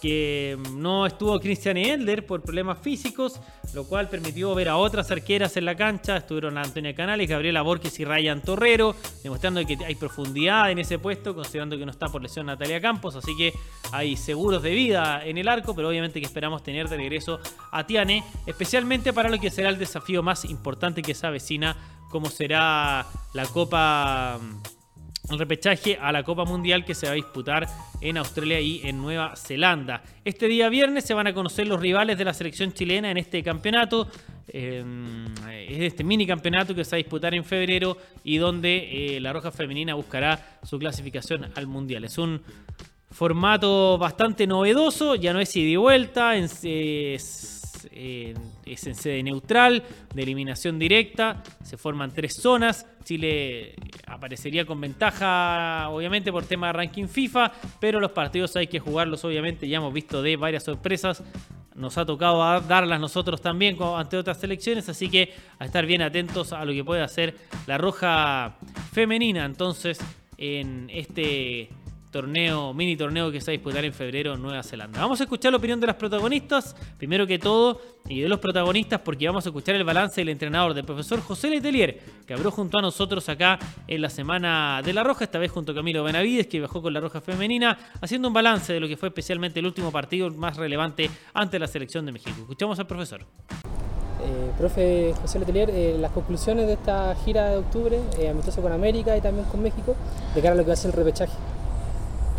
que 0.03 0.57
no 0.73 1.05
estuvo 1.05 1.39
Christian 1.39 1.77
Elder 1.77 2.25
por 2.25 2.41
problemas 2.41 2.77
físicos, 2.79 3.39
lo 3.73 3.85
cual 3.85 4.09
permitió 4.09 4.53
ver 4.53 4.67
a 4.67 4.75
otras 4.75 5.09
arqueras 5.11 5.55
en 5.55 5.63
la 5.63 5.77
cancha. 5.77 6.17
Estuvieron 6.17 6.57
Antonia 6.57 6.93
Canales, 6.93 7.29
Gabriela 7.29 7.61
Borges 7.61 7.97
y 8.01 8.03
Ryan 8.03 8.41
Torrero, 8.41 8.97
demostrando 9.23 9.65
que 9.65 9.77
hay 9.85 9.95
profundidad 9.95 10.69
en 10.71 10.79
ese 10.79 10.99
puesto, 10.99 11.33
considerando 11.33 11.77
que 11.77 11.85
no 11.85 11.91
está 11.91 12.09
por 12.09 12.21
lesión 12.21 12.47
Natalia 12.47 12.81
Campos, 12.81 13.15
así 13.15 13.33
que 13.37 13.53
hay 13.93 14.17
seguros 14.17 14.61
de 14.61 14.71
vida 14.71 15.25
en 15.25 15.37
el 15.37 15.47
arco, 15.47 15.73
pero 15.73 15.87
obviamente 15.87 16.19
que 16.19 16.25
esperamos 16.25 16.63
tener 16.63 16.89
de 16.89 16.97
regreso 16.97 17.39
a 17.71 17.87
Tiane, 17.87 18.25
especialmente 18.45 19.13
para 19.13 19.29
lo 19.29 19.39
que 19.39 19.51
será 19.51 19.69
el 19.69 19.79
desafío 19.79 20.21
más 20.21 20.43
importante 20.43 21.01
que 21.01 21.15
se 21.15 21.25
avecina, 21.25 21.77
como 22.09 22.29
será 22.29 23.07
la 23.33 23.45
Copa 23.45 24.37
el 25.29 25.39
repechaje 25.39 25.97
a 25.99 26.11
la 26.11 26.23
Copa 26.23 26.45
Mundial 26.45 26.83
que 26.83 26.93
se 26.93 27.05
va 27.05 27.13
a 27.13 27.15
disputar 27.15 27.67
en 28.01 28.17
Australia 28.17 28.59
y 28.59 28.81
en 28.83 29.01
Nueva 29.01 29.35
Zelanda. 29.35 30.03
Este 30.25 30.47
día 30.47 30.69
viernes 30.69 31.05
se 31.05 31.13
van 31.13 31.27
a 31.27 31.33
conocer 31.33 31.67
los 31.67 31.79
rivales 31.79 32.17
de 32.17 32.25
la 32.25 32.33
selección 32.33 32.73
chilena 32.73 33.09
en 33.09 33.17
este 33.17 33.41
campeonato. 33.41 34.07
Eh, 34.47 34.83
es 35.69 35.79
este 35.79 36.03
mini 36.03 36.27
campeonato 36.27 36.75
que 36.75 36.83
se 36.83 36.91
va 36.91 36.95
a 36.97 36.97
disputar 36.97 37.33
en 37.33 37.45
febrero 37.45 37.97
y 38.23 38.37
donde 38.37 39.15
eh, 39.15 39.19
la 39.21 39.31
Roja 39.31 39.51
Femenina 39.51 39.93
buscará 39.93 40.59
su 40.63 40.77
clasificación 40.77 41.49
al 41.55 41.67
Mundial. 41.67 42.03
Es 42.03 42.17
un 42.17 42.41
Formato 43.13 43.99
bastante 43.99 44.47
novedoso, 44.47 45.13
ya 45.13 45.33
no 45.33 45.39
es 45.39 45.55
ida 45.55 45.69
y 45.69 45.75
vuelta, 45.75 46.35
es, 46.35 46.61
es 46.63 47.87
en 47.91 48.95
sede 48.95 49.21
neutral, 49.21 49.83
de 50.15 50.23
eliminación 50.23 50.79
directa, 50.79 51.43
se 51.63 51.77
forman 51.77 52.11
tres 52.11 52.33
zonas, 52.33 52.87
Chile 53.03 53.75
aparecería 54.13 54.65
con 54.65 54.79
ventaja, 54.79 55.89
obviamente, 55.89 56.31
por 56.31 56.45
tema 56.45 56.67
de 56.67 56.73
ranking 56.73 57.07
FIFA, 57.07 57.51
pero 57.79 57.99
los 57.99 58.11
partidos 58.11 58.55
hay 58.55 58.67
que 58.67 58.79
jugarlos, 58.79 59.25
obviamente, 59.25 59.67
ya 59.67 59.77
hemos 59.77 59.93
visto 59.93 60.21
de 60.21 60.35
varias 60.37 60.63
sorpresas, 60.63 61.23
nos 61.75 61.97
ha 61.97 62.05
tocado 62.05 62.61
darlas 62.61 62.99
nosotros 62.99 63.41
también 63.41 63.77
ante 63.81 64.17
otras 64.17 64.39
selecciones, 64.39 64.87
así 64.89 65.09
que 65.09 65.33
a 65.59 65.65
estar 65.65 65.85
bien 65.85 66.01
atentos 66.01 66.53
a 66.53 66.63
lo 66.65 66.71
que 66.71 66.83
puede 66.83 67.01
hacer 67.01 67.35
la 67.65 67.77
roja 67.77 68.57
femenina 68.91 69.45
entonces 69.45 69.99
en 70.37 70.89
este 70.91 71.69
torneo, 72.13 72.73
mini 72.73 72.95
torneo 72.95 73.31
que 73.31 73.41
se 73.41 73.47
va 73.47 73.51
a 73.51 73.57
disputar 73.57 73.83
en 73.83 73.91
febrero 73.91 74.35
en 74.35 74.41
Nueva 74.41 74.63
Zelanda. 74.63 75.01
Vamos 75.01 75.19
a 75.19 75.23
escuchar 75.23 75.51
la 75.51 75.57
opinión 75.57 75.79
de 75.81 75.87
las 75.87 75.97
protagonistas, 75.97 76.75
primero 76.97 77.27
que 77.27 77.39
todo, 77.39 77.81
y 78.07 78.21
de 78.21 78.29
los 78.29 78.39
protagonistas 78.39 79.01
porque 79.01 79.25
vamos 79.27 79.45
a 79.45 79.49
escuchar 79.49 79.75
el 79.75 79.83
balance 79.83 80.21
del 80.21 80.29
entrenador, 80.29 80.73
del 80.73 80.85
profesor 80.85 81.19
José 81.19 81.49
Letelier, 81.49 81.99
que 82.25 82.33
abrió 82.33 82.51
junto 82.51 82.77
a 82.77 82.81
nosotros 82.81 83.27
acá 83.27 83.59
en 83.87 84.01
la 84.01 84.09
Semana 84.09 84.81
de 84.85 84.93
la 84.93 85.03
Roja, 85.03 85.25
esta 85.25 85.39
vez 85.39 85.51
junto 85.51 85.71
a 85.71 85.75
Camilo 85.75 86.03
Benavides, 86.03 86.47
que 86.47 86.59
viajó 86.59 86.81
con 86.81 86.93
la 86.93 86.99
Roja 86.99 87.19
Femenina, 87.19 87.77
haciendo 87.99 88.27
un 88.27 88.33
balance 88.33 88.71
de 88.71 88.79
lo 88.79 88.87
que 88.87 88.95
fue 88.95 89.09
especialmente 89.09 89.59
el 89.59 89.65
último 89.65 89.91
partido 89.91 90.29
más 90.29 90.55
relevante 90.55 91.09
ante 91.33 91.57
la 91.57 91.67
selección 91.67 92.05
de 92.05 92.11
México. 92.11 92.35
Escuchamos 92.39 92.77
al 92.79 92.87
profesor. 92.87 93.25
Eh, 94.23 94.51
profe 94.57 95.13
José 95.21 95.39
Letelier, 95.39 95.69
eh, 95.71 95.97
las 95.99 96.11
conclusiones 96.11 96.67
de 96.67 96.73
esta 96.73 97.13
gira 97.25 97.49
de 97.49 97.57
octubre, 97.57 97.99
eh, 98.19 98.29
amistoso 98.29 98.61
con 98.61 98.71
América 98.71 99.17
y 99.17 99.21
también 99.21 99.45
con 99.47 99.61
México, 99.61 99.95
de 100.33 100.41
cara 100.41 100.53
a 100.53 100.55
lo 100.55 100.63
que 100.63 100.69
va 100.69 100.73
a 100.73 100.77
ser 100.77 100.91
el 100.91 100.97
repechaje. 100.97 101.33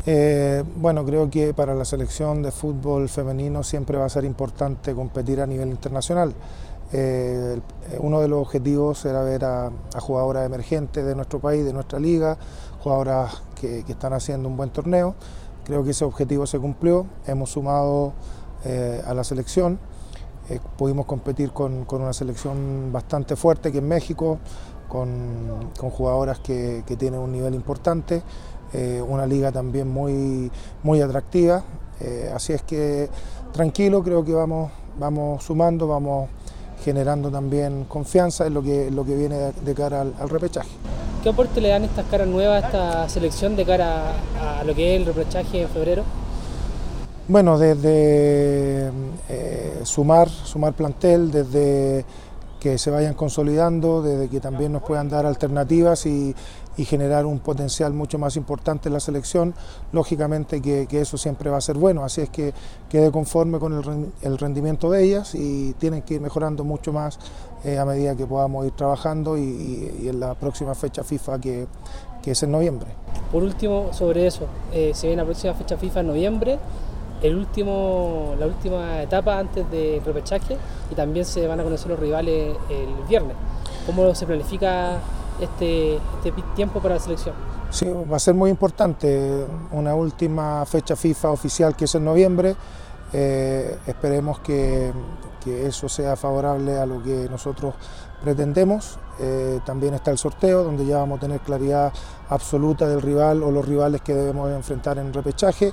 Eh, 0.06 0.62
bueno, 0.76 1.04
creo 1.04 1.30
que 1.30 1.54
para 1.54 1.74
la 1.74 1.86
selección 1.86 2.42
de 2.42 2.50
fútbol 2.50 3.08
femenino 3.08 3.62
siempre 3.62 3.96
va 3.96 4.04
a 4.04 4.10
ser 4.10 4.24
importante 4.24 4.94
competir 4.94 5.40
a 5.40 5.46
nivel 5.46 5.70
internacional. 5.70 6.34
Eh, 6.92 7.58
uno 8.00 8.20
de 8.20 8.28
los 8.28 8.40
objetivos 8.40 9.04
era 9.06 9.22
ver 9.22 9.44
a, 9.44 9.72
jugadoras 9.98 10.44
emergentes 10.44 11.04
de 11.04 11.14
nuestro 11.14 11.40
país, 11.40 11.64
de 11.64 11.72
nuestra 11.72 11.98
liga, 11.98 12.36
jugadoras 12.80 13.42
que, 13.58 13.78
están 13.88 14.12
haciendo 14.12 14.48
un 14.48 14.58
buen 14.58 14.70
torneo. 14.70 15.14
Creo 15.64 15.82
que 15.82 15.90
ese 15.90 16.04
objetivo 16.04 16.46
se 16.46 16.58
cumplió. 16.58 17.06
Hemos 17.26 17.50
sumado 17.50 18.12
eh, 18.64 19.02
a 19.06 19.14
la 19.14 19.24
selección. 19.24 19.78
pudimos 20.76 21.06
competir 21.06 21.52
con, 21.52 21.86
una 21.90 22.12
selección 22.12 22.92
bastante 22.92 23.36
fuerte 23.36 23.72
que 23.72 23.78
en 23.78 23.88
México, 23.88 24.38
con, 24.86 25.72
jugadoras 25.78 26.40
que 26.40 26.82
tienen 26.98 27.20
un 27.20 27.32
nivel 27.32 27.54
importante. 27.54 28.22
Eh, 28.74 29.00
una 29.00 29.24
liga 29.24 29.52
también 29.52 29.88
muy, 29.88 30.50
muy 30.82 31.00
atractiva. 31.00 31.62
Eh, 32.00 32.30
así 32.34 32.52
es 32.52 32.62
que 32.62 33.08
tranquilo, 33.52 34.02
creo 34.02 34.24
que 34.24 34.32
vamos, 34.32 34.72
vamos 34.98 35.44
sumando, 35.44 35.86
vamos 35.86 36.28
generando 36.84 37.30
también 37.30 37.84
confianza 37.84 38.46
en 38.46 38.54
lo 38.54 38.62
que, 38.62 38.90
lo 38.90 39.04
que 39.04 39.14
viene 39.14 39.36
de, 39.64 39.74
cara 39.74 40.00
al, 40.00 40.28
repechaje. 40.28 40.68
¿Qué 41.22 41.28
aporte 41.28 41.60
le 41.60 41.68
dan 41.68 41.84
estas 41.84 42.04
caras 42.06 42.26
nuevas 42.26 42.64
a 42.64 42.66
esta 42.66 43.08
selección 43.08 43.54
de 43.54 43.64
cara 43.64 44.12
a, 44.40 44.64
lo 44.64 44.74
que 44.74 44.94
es 44.94 45.00
el 45.00 45.06
repechaje 45.06 45.62
en 45.62 45.68
febrero? 45.68 46.02
Bueno, 47.28 47.56
desde 47.58 48.90
eh, 49.28 49.80
sumar, 49.84 50.28
sumar 50.28 50.74
plantel, 50.74 51.30
desde 51.30 52.04
que 52.60 52.76
se 52.76 52.90
vayan 52.90 53.14
consolidando, 53.14 54.02
desde 54.02 54.28
que 54.28 54.40
también 54.40 54.72
nos 54.72 54.82
puedan 54.82 55.08
dar 55.08 55.26
alternativas 55.26 56.06
y, 56.06 56.34
y 56.76 56.84
generar 56.84 57.26
un 57.26 57.38
potencial 57.38 57.92
mucho 57.92 58.18
más 58.18 58.36
importante 58.36 58.88
en 58.88 58.94
la 58.94 59.00
selección, 59.00 59.54
lógicamente 59.92 60.60
que, 60.60 60.86
eso 60.90 61.18
siempre 61.18 61.50
va 61.50 61.58
a 61.58 61.60
ser 61.60 61.76
bueno, 61.76 62.04
así 62.04 62.22
es 62.22 62.30
que 62.30 62.52
quede 62.88 63.10
conforme 63.10 63.58
con 63.58 63.72
el, 64.22 64.38
rendimiento 64.38 64.90
de 64.90 65.04
ellas 65.04 65.34
y 65.34 65.72
tienen 65.74 66.02
que 66.02 66.14
ir 66.14 66.20
mejorando 66.20 66.64
mucho 66.64 66.92
más 66.92 67.18
eh, 67.64 67.78
a 67.78 67.84
medida 67.84 68.16
que 68.16 68.26
podamos 68.26 68.66
ir 68.66 68.72
trabajando 68.72 69.36
y, 69.36 70.08
en 70.08 70.20
la 70.20 70.34
próxima 70.34 70.74
fecha 70.74 71.04
FIFA 71.04 71.40
que, 71.40 71.66
es 72.24 72.42
en 72.42 72.52
noviembre. 72.52 72.88
Por 73.30 73.42
último, 73.42 73.92
sobre 73.92 74.26
eso, 74.26 74.46
eh, 74.72 74.92
se 74.94 75.08
viene 75.08 75.20
la 75.20 75.26
próxima 75.26 75.52
fecha 75.52 75.76
FIFA 75.76 76.00
en 76.00 76.06
noviembre, 76.06 76.58
el 77.22 77.36
último, 77.36 78.34
la 78.38 78.46
última 78.46 79.02
etapa 79.02 79.38
antes 79.38 79.70
del 79.70 80.02
repechaje 80.02 80.56
y 80.90 80.94
también 80.94 81.24
se 81.24 81.46
van 81.46 81.60
a 81.60 81.64
conocer 81.64 81.90
los 81.90 81.98
rivales 81.98 82.56
el 82.70 83.08
viernes. 83.08 83.36
¿Cómo 83.86 84.14
se 84.14 84.26
planifica 84.26 85.00
este, 85.40 85.96
este 85.96 86.32
tiempo 86.54 86.80
para 86.80 86.94
la 86.94 87.00
selección. 87.00 87.34
Sí, 87.70 87.86
va 87.86 88.16
a 88.16 88.20
ser 88.20 88.34
muy 88.34 88.50
importante. 88.50 89.46
Una 89.72 89.94
última 89.94 90.64
fecha 90.64 90.94
FIFA 90.94 91.30
oficial 91.30 91.74
que 91.74 91.86
es 91.86 91.94
en 91.94 92.04
noviembre. 92.04 92.54
Eh, 93.12 93.78
esperemos 93.86 94.40
que, 94.40 94.92
que, 95.42 95.66
eso 95.66 95.88
sea 95.88 96.16
favorable 96.16 96.78
a 96.78 96.86
lo 96.86 97.02
que 97.02 97.28
nosotros 97.30 97.74
pretendemos. 98.22 98.98
Eh, 99.20 99.60
también 99.64 99.94
está 99.94 100.10
el 100.10 100.18
sorteo, 100.18 100.64
donde 100.64 100.86
ya 100.86 100.98
vamos 100.98 101.18
a 101.18 101.20
tener 101.20 101.40
claridad 101.40 101.92
absoluta 102.28 102.88
del 102.88 103.02
rival 103.02 103.42
o 103.42 103.50
los 103.50 103.66
rivales 103.66 104.02
que 104.02 104.14
debemos 104.14 104.50
enfrentar 104.50 104.98
en 104.98 105.12
repechaje. 105.12 105.72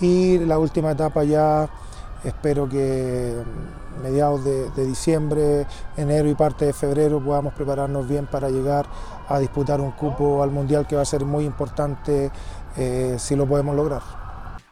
Y 0.00 0.38
la 0.38 0.58
última 0.58 0.92
etapa 0.92 1.24
ya 1.24 1.68
espero 2.24 2.68
que 2.68 3.34
mediados 4.02 4.44
de, 4.44 4.86
diciembre, 4.86 5.66
enero 5.96 6.28
y 6.28 6.34
parte 6.34 6.66
de 6.66 6.72
febrero 6.72 7.20
podamos 7.20 7.54
prepararnos 7.54 8.08
bien 8.08 8.26
para 8.26 8.48
llegar 8.48 8.86
a 9.28 9.38
disputar 9.38 9.80
un 9.80 9.92
cupo 9.92 10.42
al 10.42 10.50
Mundial 10.50 10.86
que 10.86 10.96
va 10.96 11.02
a 11.02 11.06
ser 11.06 11.24
muy 11.24 11.44
importante 11.44 12.30
eh, 12.76 13.16
si 13.18 13.36
lo 13.36 13.46
podemos 13.46 13.74
lograr. 13.76 14.02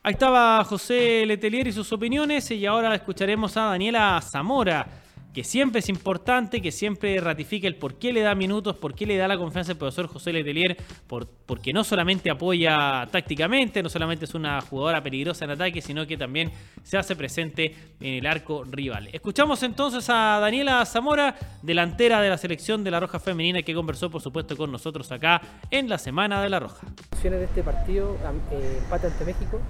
Ahí 0.03 0.13
estaba 0.13 0.65
José 0.65 1.27
Letelier 1.27 1.67
y 1.67 1.73
sus 1.73 1.93
opiniones 1.93 2.51
y 2.51 2.65
ahora 2.65 2.95
escucharemos 2.95 3.57
a 3.57 3.67
Daniela 3.67 4.21
Zamora 4.23 4.87
que 5.33 5.45
siempre 5.45 5.81
es 5.81 5.89
importante, 5.89 6.61
que 6.61 6.73
siempre 6.73 7.21
ratifica 7.21 7.69
el 7.69 7.77
por 7.77 7.95
qué 7.95 8.13
le 8.13 8.23
da 8.23 8.35
minutos, 8.35 8.77
por 8.77 8.95
qué 8.95 9.07
le 9.07 9.17
da 9.17 9.29
la 9.29 9.37
confianza 9.37 9.73
al 9.73 9.79
profesor 9.79 10.07
José 10.07 10.33
Letelier, 10.33 10.77
por, 11.07 11.27
porque 11.27 11.73
no 11.73 11.85
solamente 11.85 12.31
apoya 12.31 13.07
tácticamente, 13.11 13.83
no 13.83 13.89
solamente 13.89 14.25
es 14.25 14.35
una 14.35 14.61
jugadora 14.61 15.03
peligrosa 15.03 15.45
en 15.45 15.53
ataque, 15.53 15.81
sino 15.81 16.07
que 16.07 16.17
también 16.17 16.51
se 16.83 16.97
hace 16.97 17.15
presente 17.15 17.75
en 18.01 18.15
el 18.15 18.27
arco 18.27 18.65
rival. 18.65 19.09
Escuchamos 19.13 19.63
entonces 19.63 20.09
a 20.11 20.39
Daniela 20.41 20.85
Zamora, 20.87 21.37
delantera 21.63 22.21
de 22.21 22.31
la 22.31 22.39
selección 22.39 22.83
de 22.83 22.91
la 22.91 23.01
Roja 23.01 23.21
Femenina, 23.21 23.63
que 23.63 23.75
conversó 23.75 24.11
por 24.11 24.23
supuesto 24.23 24.57
con 24.57 24.73
nosotros 24.73 25.11
acá 25.13 25.41
en 25.71 25.89
la 25.89 25.99
Semana 25.99 26.43
de 26.43 26.49
la 26.49 26.61
Roja. 26.61 26.87
de 27.23 27.45
este 27.45 27.63
partido, 27.63 28.17
eh, 28.51 28.79
empate 28.83 29.07
ante 29.07 29.25
México, 29.25 29.61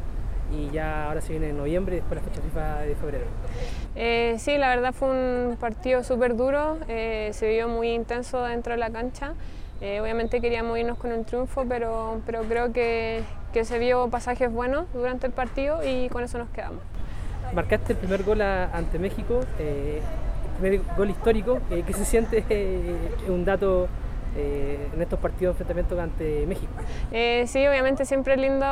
y 0.52 0.70
ya 0.70 1.08
ahora 1.08 1.20
se 1.20 1.32
viene 1.32 1.50
en 1.50 1.56
noviembre 1.56 1.96
y 1.96 2.00
después 2.00 2.20
la 2.20 2.28
fecha 2.28 2.40
FIFA 2.40 2.80
de 2.80 2.94
febrero. 2.94 3.24
Eh, 3.96 4.36
sí, 4.38 4.56
la 4.58 4.68
verdad 4.68 4.92
fue 4.92 5.10
un 5.10 5.56
partido 5.56 6.02
súper 6.04 6.36
duro, 6.36 6.78
eh, 6.88 7.30
se 7.32 7.48
vio 7.48 7.68
muy 7.68 7.90
intenso 7.90 8.42
dentro 8.42 8.72
de 8.72 8.78
la 8.78 8.90
cancha. 8.90 9.34
Eh, 9.80 10.00
obviamente 10.00 10.40
queríamos 10.40 10.78
irnos 10.78 10.98
con 10.98 11.12
el 11.12 11.24
triunfo, 11.24 11.64
pero, 11.68 12.20
pero 12.26 12.42
creo 12.42 12.72
que, 12.72 13.22
que, 13.52 13.64
se 13.64 13.78
vio 13.78 14.08
pasajes 14.08 14.52
buenos 14.52 14.86
durante 14.92 15.26
el 15.26 15.32
partido 15.32 15.80
y 15.86 16.08
con 16.08 16.24
eso 16.24 16.38
nos 16.38 16.48
quedamos. 16.50 16.80
Marcaste 17.54 17.92
el 17.92 17.98
primer 17.98 18.24
gol 18.24 18.42
ante 18.42 18.98
México, 18.98 19.40
el 19.58 20.00
primer 20.60 20.80
gol 20.96 21.10
histórico, 21.10 21.60
¿qué 21.68 21.92
se 21.92 22.04
siente? 22.04 22.44
un 23.28 23.44
dato 23.44 23.88
eh, 24.36 24.88
en 24.94 25.02
estos 25.02 25.18
partidos 25.18 25.56
de 25.56 25.62
enfrentamiento 25.62 26.00
ante 26.00 26.46
México? 26.46 26.72
Eh, 27.12 27.44
sí, 27.46 27.66
obviamente 27.66 28.04
siempre 28.04 28.34
es 28.34 28.40
lindo 28.40 28.66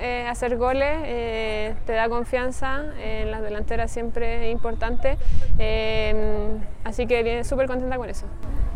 eh, 0.00 0.26
hacer 0.28 0.56
goles, 0.56 1.74
te 1.84 1.92
da 1.92 2.08
confianza, 2.08 2.84
en 3.00 3.30
las 3.30 3.42
delanteras 3.42 3.90
siempre 3.90 4.48
es 4.48 4.52
importante, 4.52 5.16
así 6.84 7.06
que 7.06 7.44
súper 7.44 7.66
contenta 7.66 7.96
con 7.96 8.08
eso. 8.08 8.26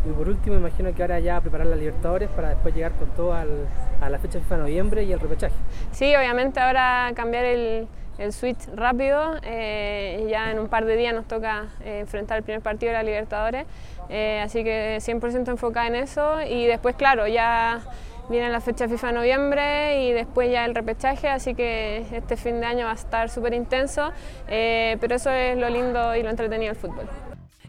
Y 0.04 0.10
por 0.10 0.28
último, 0.28 0.56
imagino 0.56 0.92
que 0.92 1.02
ahora 1.02 1.20
ya 1.20 1.40
preparar 1.40 1.66
la 1.66 1.76
Libertadores 1.76 2.28
para 2.30 2.48
después 2.48 2.74
llegar 2.74 2.92
con 2.92 3.08
todo 3.10 3.34
a 3.34 3.44
la 3.44 4.18
fecha 4.18 4.40
FIFA 4.40 4.56
de 4.56 4.62
noviembre 4.62 5.04
y 5.04 5.12
el 5.12 5.20
repechaje. 5.20 5.54
Sí, 5.92 6.14
obviamente 6.16 6.58
ahora 6.58 7.12
cambiar 7.14 7.44
el, 7.44 7.86
el 8.18 8.32
switch 8.32 8.66
rápido, 8.74 9.40
ya 9.42 10.50
en 10.50 10.58
un 10.58 10.68
par 10.68 10.84
de 10.84 10.96
días 10.96 11.14
nos 11.14 11.26
toca 11.26 11.66
enfrentar 11.84 12.38
el 12.38 12.44
primer 12.44 12.62
partido 12.62 12.92
de 12.92 12.98
la 12.98 13.02
Libertadores. 13.02 13.66
Eh, 14.08 14.40
así 14.44 14.62
que 14.62 14.98
100% 15.00 15.48
enfocada 15.48 15.86
en 15.86 15.94
eso 15.94 16.42
y 16.42 16.66
después, 16.66 16.96
claro, 16.96 17.26
ya 17.26 17.80
viene 18.28 18.50
la 18.50 18.60
fecha 18.60 18.88
FIFA 18.88 19.08
de 19.08 19.12
noviembre 19.14 20.04
y 20.04 20.12
después 20.12 20.50
ya 20.50 20.64
el 20.64 20.74
repechaje, 20.74 21.28
así 21.28 21.54
que 21.54 22.04
este 22.12 22.36
fin 22.36 22.60
de 22.60 22.66
año 22.66 22.84
va 22.84 22.92
a 22.92 22.94
estar 22.94 23.30
súper 23.30 23.54
intenso, 23.54 24.12
eh, 24.48 24.96
pero 25.00 25.16
eso 25.16 25.30
es 25.30 25.56
lo 25.56 25.68
lindo 25.70 26.14
y 26.14 26.22
lo 26.22 26.30
entretenido 26.30 26.72
del 26.72 26.80
fútbol. 26.80 27.06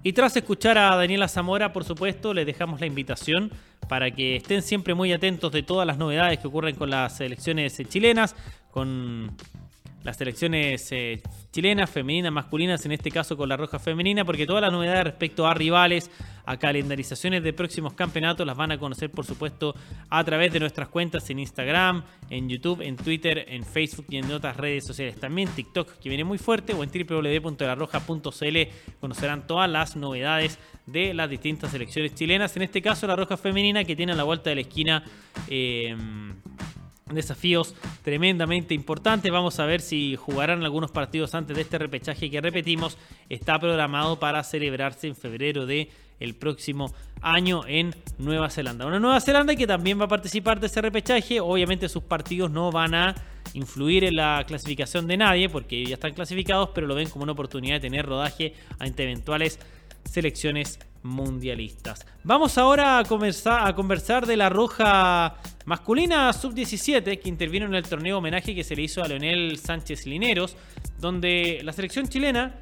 Y 0.05 0.11
tras 0.11 0.35
escuchar 0.35 0.77
a 0.77 0.95
Daniela 0.97 1.29
Zamora, 1.29 1.71
por 1.71 1.85
supuesto, 1.85 2.33
les 2.33 2.45
dejamos 2.45 2.81
la 2.81 2.87
invitación 2.87 3.49
para 3.87 4.11
que 4.11 4.35
estén 4.35 4.61
siempre 4.61 4.93
muy 4.93 5.13
atentos 5.13 5.49
de 5.53 5.63
todas 5.63 5.87
las 5.87 5.97
novedades 5.97 6.39
que 6.39 6.47
ocurren 6.47 6.75
con 6.75 6.89
las 6.89 7.15
selecciones 7.15 7.81
chilenas, 7.87 8.35
con 8.71 9.31
las 10.03 10.17
selecciones 10.17 10.91
eh, 10.91 11.21
chilenas, 11.51 11.89
femeninas, 11.89 12.31
masculinas, 12.31 12.85
en 12.85 12.91
este 12.91 13.09
caso 13.09 13.37
con 13.37 13.47
la 13.49 13.57
roja 13.57 13.79
femenina, 13.79 14.25
porque 14.25 14.45
todas 14.45 14.61
las 14.61 14.71
novedades 14.71 15.05
respecto 15.05 15.47
a 15.47 15.53
rivales, 15.53 16.11
a 16.45 16.57
calendarizaciones 16.57 17.41
de 17.43 17.53
próximos 17.53 17.93
campeonatos, 17.93 18.45
las 18.45 18.57
van 18.57 18.71
a 18.71 18.77
conocer, 18.77 19.09
por 19.09 19.25
supuesto, 19.25 19.75
a 20.09 20.23
través 20.23 20.51
de 20.51 20.59
nuestras 20.59 20.89
cuentas 20.89 21.29
en 21.29 21.39
Instagram, 21.39 22.03
en 22.29 22.49
YouTube, 22.49 22.81
en 22.81 22.97
Twitter, 22.97 23.45
en 23.47 23.63
Facebook 23.63 24.05
y 24.09 24.17
en 24.17 24.31
otras 24.31 24.57
redes 24.57 24.85
sociales. 24.85 25.19
También 25.19 25.47
TikTok, 25.49 25.99
que 25.99 26.09
viene 26.09 26.23
muy 26.23 26.37
fuerte, 26.37 26.73
o 26.73 26.83
en 26.83 26.89
www.larroja.cl 26.89 28.57
conocerán 28.99 29.47
todas 29.47 29.69
las 29.69 29.95
novedades 29.95 30.59
de 30.85 31.13
las 31.13 31.29
distintas 31.29 31.71
selecciones 31.71 32.13
chilenas. 32.13 32.55
En 32.57 32.63
este 32.63 32.81
caso, 32.81 33.07
la 33.07 33.15
roja 33.15 33.37
femenina, 33.37 33.85
que 33.85 33.95
tiene 33.95 34.11
a 34.11 34.15
la 34.15 34.23
vuelta 34.23 34.49
de 34.49 34.55
la 34.55 34.61
esquina. 34.61 35.03
Eh, 35.47 35.95
desafíos 37.15 37.75
tremendamente 38.03 38.73
importantes. 38.73 39.31
Vamos 39.31 39.59
a 39.59 39.65
ver 39.65 39.81
si 39.81 40.15
jugarán 40.15 40.63
algunos 40.63 40.91
partidos 40.91 41.35
antes 41.35 41.55
de 41.55 41.61
este 41.61 41.77
repechaje 41.77 42.29
que 42.29 42.41
repetimos 42.41 42.97
está 43.29 43.59
programado 43.59 44.19
para 44.19 44.43
celebrarse 44.43 45.07
en 45.07 45.15
febrero 45.15 45.65
de 45.65 45.89
el 46.19 46.35
próximo 46.35 46.93
año 47.21 47.63
en 47.67 47.95
Nueva 48.17 48.49
Zelanda. 48.49 48.85
Una 48.85 48.99
Nueva 48.99 49.19
Zelanda 49.19 49.55
que 49.55 49.67
también 49.67 49.99
va 49.99 50.05
a 50.05 50.09
participar 50.09 50.59
de 50.59 50.67
ese 50.67 50.81
repechaje. 50.81 51.39
Obviamente 51.39 51.89
sus 51.89 52.03
partidos 52.03 52.49
no 52.51 52.71
van 52.71 52.95
a 52.95 53.15
influir 53.53 54.03
en 54.05 54.15
la 54.15 54.43
clasificación 54.47 55.07
de 55.07 55.17
nadie 55.17 55.49
porque 55.49 55.85
ya 55.85 55.95
están 55.95 56.13
clasificados, 56.13 56.69
pero 56.73 56.87
lo 56.87 56.95
ven 56.95 57.09
como 57.09 57.23
una 57.23 57.33
oportunidad 57.33 57.75
de 57.75 57.81
tener 57.81 58.05
rodaje 58.05 58.53
ante 58.79 59.03
eventuales 59.03 59.59
selecciones 60.05 60.79
mundialistas. 61.03 62.05
Vamos 62.23 62.57
ahora 62.57 62.97
a 62.97 63.03
conversar, 63.03 64.25
de 64.25 64.37
la 64.37 64.49
roja 64.49 65.35
masculina 65.65 66.31
sub-17 66.33 67.19
que 67.19 67.29
intervino 67.29 67.65
en 67.65 67.75
el 67.75 67.83
torneo 67.83 68.17
homenaje 68.17 68.55
que 68.55 68.63
se 68.63 68.75
le 68.75 68.83
hizo 68.83 69.03
a 69.03 69.07
Leonel 69.07 69.57
Sánchez 69.57 70.05
Lineros, 70.05 70.55
donde 70.99 71.61
la 71.63 71.73
selección 71.73 72.07
chilena 72.07 72.59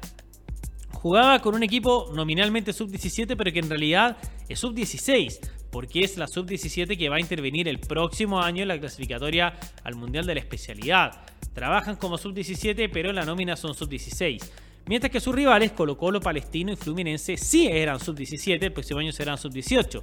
jugaba 0.92 1.40
con 1.40 1.54
un 1.54 1.62
equipo 1.62 2.10
nominalmente 2.14 2.72
sub-17, 2.72 3.34
pero 3.36 3.52
que 3.52 3.58
en 3.58 3.68
realidad 3.68 4.16
es 4.48 4.60
sub-16, 4.60 5.38
porque 5.70 6.04
es 6.04 6.16
la 6.16 6.26
sub-17 6.28 6.96
que 6.96 7.08
va 7.08 7.16
a 7.16 7.20
intervenir 7.20 7.66
el 7.66 7.80
próximo 7.80 8.40
año 8.40 8.62
en 8.62 8.68
la 8.68 8.78
clasificatoria 8.78 9.58
al 9.82 9.96
Mundial 9.96 10.26
de 10.26 10.34
la 10.34 10.40
Especialidad. 10.40 11.24
Trabajan 11.54 11.96
como 11.96 12.18
sub-17, 12.18 12.88
pero 12.92 13.12
la 13.12 13.24
nómina 13.24 13.56
son 13.56 13.74
sub-16. 13.74 14.50
Mientras 14.86 15.12
que 15.12 15.20
sus 15.20 15.34
rivales, 15.34 15.72
Colo 15.72 15.96
Colo, 15.96 16.20
Palestino 16.20 16.72
y 16.72 16.76
Fluminense, 16.76 17.36
sí 17.36 17.68
eran 17.68 18.00
sub-17, 18.00 18.62
el 18.62 18.72
próximo 18.72 19.00
año 19.00 19.12
serán 19.12 19.38
sub-18. 19.38 20.02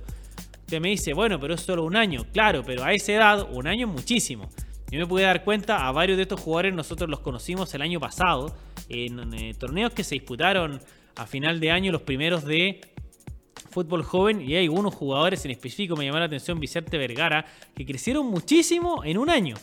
Usted 0.69 0.79
me 0.79 0.89
dice, 0.89 1.13
bueno, 1.13 1.39
pero 1.39 1.55
es 1.55 1.61
solo 1.61 1.83
un 1.83 1.95
año. 1.95 2.25
Claro, 2.31 2.63
pero 2.63 2.83
a 2.83 2.93
esa 2.93 3.11
edad, 3.11 3.47
un 3.51 3.67
año 3.67 3.87
es 3.87 3.93
muchísimo. 3.93 4.49
Yo 4.91 4.99
me 4.99 5.05
pude 5.05 5.23
dar 5.23 5.43
cuenta, 5.43 5.87
a 5.87 5.91
varios 5.91 6.17
de 6.17 6.23
estos 6.23 6.39
jugadores 6.39 6.73
nosotros 6.73 7.09
los 7.09 7.19
conocimos 7.19 7.73
el 7.73 7.81
año 7.81 7.99
pasado, 7.99 8.55
en, 8.87 9.33
eh, 9.33 9.53
torneos 9.53 9.93
que 9.93 10.03
se 10.03 10.15
disputaron 10.15 10.79
a 11.15 11.27
final 11.27 11.59
de 11.59 11.71
año, 11.71 11.91
los 11.91 12.01
primeros 12.01 12.45
de 12.45 12.81
fútbol 13.69 14.03
joven, 14.03 14.41
y 14.41 14.55
hay 14.55 14.65
algunos 14.65 14.95
jugadores 14.95 15.45
en 15.45 15.51
específico, 15.51 15.95
me 15.95 16.05
llamó 16.05 16.19
la 16.19 16.25
atención 16.25 16.59
Vicente 16.59 16.97
Vergara, 16.97 17.45
que 17.75 17.85
crecieron 17.85 18.27
muchísimo 18.27 19.03
en 19.03 19.17
un 19.17 19.29
año. 19.29 19.55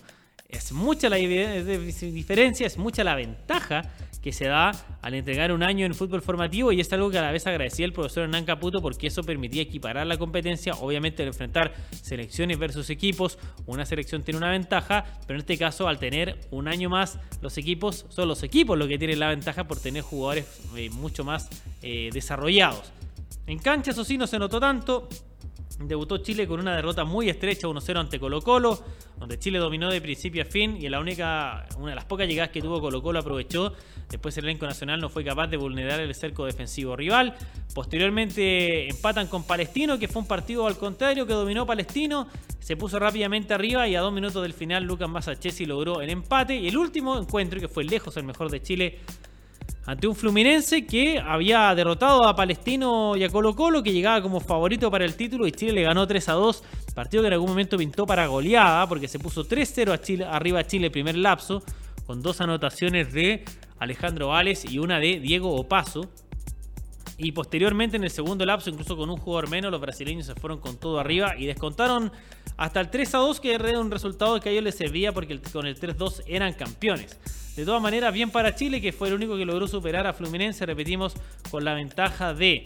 Es 0.49 0.71
mucha 0.71 1.09
la 1.09 1.17
diferencia, 1.17 2.67
es 2.67 2.79
mucha 2.79 3.03
la 3.03 3.17
ventaja 3.17 3.83
que 4.27 4.33
se 4.33 4.47
da 4.47 4.73
al 5.03 5.15
entregar 5.15 5.53
un 5.53 5.63
año 5.63 5.87
en 5.87 5.95
fútbol 5.95 6.21
formativo 6.21 6.73
y 6.73 6.81
es 6.81 6.93
algo 6.93 7.13
que 7.13 7.19
a 7.19 7.23
la 7.23 7.31
vez 7.31 7.47
agradecía 7.47 7.87
el 7.87 7.93
profesor 7.93 8.25
Hernán 8.25 8.45
Caputo 8.45 8.83
porque 8.83 9.07
eso 9.07 9.23
permitía 9.23 9.63
equiparar 9.63 10.05
la 10.05 10.19
competencia, 10.19 10.75
obviamente 10.81 11.23
al 11.23 11.29
enfrentar 11.29 11.73
selecciones 11.93 12.59
versus 12.59 12.91
equipos, 12.91 13.39
una 13.67 13.87
selección 13.87 14.25
tiene 14.25 14.39
una 14.39 14.51
ventaja, 14.51 15.05
pero 15.29 15.37
en 15.37 15.43
este 15.43 15.57
caso 15.57 15.87
al 15.87 16.01
tener 16.01 16.41
un 16.51 16.67
año 16.67 16.91
más 16.91 17.21
los 17.41 17.57
equipos, 17.57 18.05
son 18.09 18.27
los 18.27 18.43
equipos 18.43 18.77
los 18.77 18.89
que 18.89 18.99
tienen 18.99 19.21
la 19.21 19.29
ventaja 19.29 19.69
por 19.69 19.79
tener 19.79 20.03
jugadores 20.03 20.61
eh, 20.77 20.91
mucho 20.91 21.23
más 21.23 21.49
eh, 21.83 22.11
desarrollados. 22.13 22.91
En 23.47 23.61
cancha 23.61 23.93
eso 23.93 24.05
sí 24.05 24.19
no 24.19 24.27
se 24.27 24.41
notó 24.41 24.59
tanto, 24.59 25.09
Debutó 25.79 26.19
Chile 26.19 26.47
con 26.47 26.59
una 26.59 26.75
derrota 26.75 27.05
muy 27.05 27.29
estrecha 27.29 27.69
1-0 27.69 27.99
ante 27.99 28.19
Colo 28.19 28.41
Colo, 28.41 28.83
donde 29.19 29.39
Chile 29.39 29.59
dominó 29.59 29.91
de 29.91 30.01
principio 30.01 30.43
a 30.43 30.47
fin 30.47 30.79
y 30.81 30.89
la 30.89 31.01
única, 31.01 31.67
una 31.77 31.91
de 31.91 31.95
las 31.95 32.07
pocas 32.07 32.27
llegadas 32.27 32.51
que 32.51 32.63
tuvo 32.63 32.81
Colo 32.81 33.03
Colo 33.03 33.19
aprovechó. 33.19 33.75
Después 34.09 34.37
el 34.39 34.45
elenco 34.45 34.65
nacional 34.65 35.01
no 35.01 35.11
fue 35.11 35.23
capaz 35.23 35.49
de 35.49 35.59
vulnerar 35.59 36.01
el 36.01 36.15
cerco 36.15 36.47
defensivo 36.47 36.97
rival. 36.97 37.35
Posteriormente 37.75 38.89
empatan 38.89 39.27
con 39.27 39.47
Palestino, 39.47 39.99
que 39.99 40.09
fue 40.09 40.23
un 40.23 40.29
partido 40.29 40.67
al 40.67 40.79
contrario 40.79 41.27
que 41.27 41.35
dominó 41.35 41.67
Palestino. 41.67 42.27
Se 42.59 42.77
puso 42.77 42.99
rápidamente 42.99 43.53
arriba 43.53 43.87
y 43.87 43.97
a 43.97 44.01
dos 44.01 44.13
minutos 44.13 44.43
del 44.43 44.55
final 44.55 44.85
Lucas 44.85 45.11
Masachesi 45.11 45.67
logró 45.67 46.01
el 46.01 46.09
empate. 46.09 46.57
Y 46.57 46.69
el 46.69 46.79
último 46.79 47.19
encuentro, 47.19 47.61
que 47.61 47.69
fue 47.69 47.85
lejos 47.85 48.17
el 48.17 48.25
mejor 48.25 48.51
de 48.51 48.63
Chile, 48.63 49.01
ante 49.87 50.09
un 50.09 50.17
Fluminense 50.17 50.85
que 50.85 51.21
había 51.21 51.73
derrotado 51.75 52.27
a 52.27 52.35
Palestino 52.35 53.17
y 53.17 53.23
a 53.23 53.29
Colo 53.29 53.55
Colo, 53.55 53.85
que 53.85 53.93
llegaba 53.93 54.21
como 54.21 54.41
favorito 54.41 54.91
para 54.91 55.05
el 55.05 55.15
título 55.15 55.47
y 55.47 55.53
Chile 55.53 55.73
le 55.73 55.83
ganó 55.83 56.09
3 56.09 56.29
a 56.29 56.33
2, 56.33 56.65
partido 56.93 57.23
que 57.23 57.29
en 57.29 57.33
algún 57.35 57.51
momento 57.51 57.79
pintó 57.79 58.05
para 58.05 58.27
goleada, 58.27 58.89
porque 58.89 59.07
se 59.07 59.21
puso 59.21 59.45
3-0 59.45 59.93
a 59.93 60.01
Chile, 60.01 60.25
arriba 60.29 60.59
a 60.59 60.67
Chile 60.67 60.91
primer 60.91 61.17
lapso, 61.17 61.63
con 62.05 62.21
dos 62.21 62.41
anotaciones 62.41 63.13
de 63.13 63.45
Alejandro 63.79 64.29
Vales 64.29 64.65
y 64.65 64.81
una 64.81 64.99
de 64.99 65.21
Diego 65.21 65.55
Opaso. 65.55 66.11
Y 67.19 67.33
posteriormente 67.33 67.97
en 67.97 68.05
el 68.05 68.11
segundo 68.11 68.45
lapso, 68.45 68.69
incluso 68.69 68.97
con 68.97 69.09
un 69.09 69.17
jugador 69.17 69.49
menos, 69.49 69.71
los 69.71 69.81
brasileños 69.81 70.27
se 70.27 70.35
fueron 70.35 70.59
con 70.59 70.77
todo 70.79 70.99
arriba 70.99 71.35
y 71.39 71.47
descontaron 71.47 72.11
hasta 72.57 72.81
el 72.81 72.91
3 72.91 73.15
a 73.15 73.19
2, 73.19 73.41
que 73.41 73.55
era 73.55 73.79
un 73.79 73.91
resultado 73.91 74.39
que 74.41 74.49
a 74.49 74.53
ellos 74.53 74.65
les 74.65 74.75
servía 74.75 75.13
porque 75.13 75.41
con 75.53 75.65
el 75.67 75.79
3-2 75.79 76.25
eran 76.27 76.53
campeones. 76.55 77.19
De 77.57 77.65
todas 77.65 77.81
maneras, 77.81 78.13
bien 78.13 78.31
para 78.31 78.55
Chile, 78.55 78.83
que 78.83 78.93
fue 78.93 79.09
el 79.09 79.15
único 79.15 79.35
que 79.37 79.47
logró 79.47 79.67
superar 79.67 80.07
a 80.07 80.13
Fluminense, 80.13 80.67
repetimos, 80.67 81.15
con 81.51 81.65
la 81.65 81.73
ventaja 81.73 82.35
de 82.35 82.63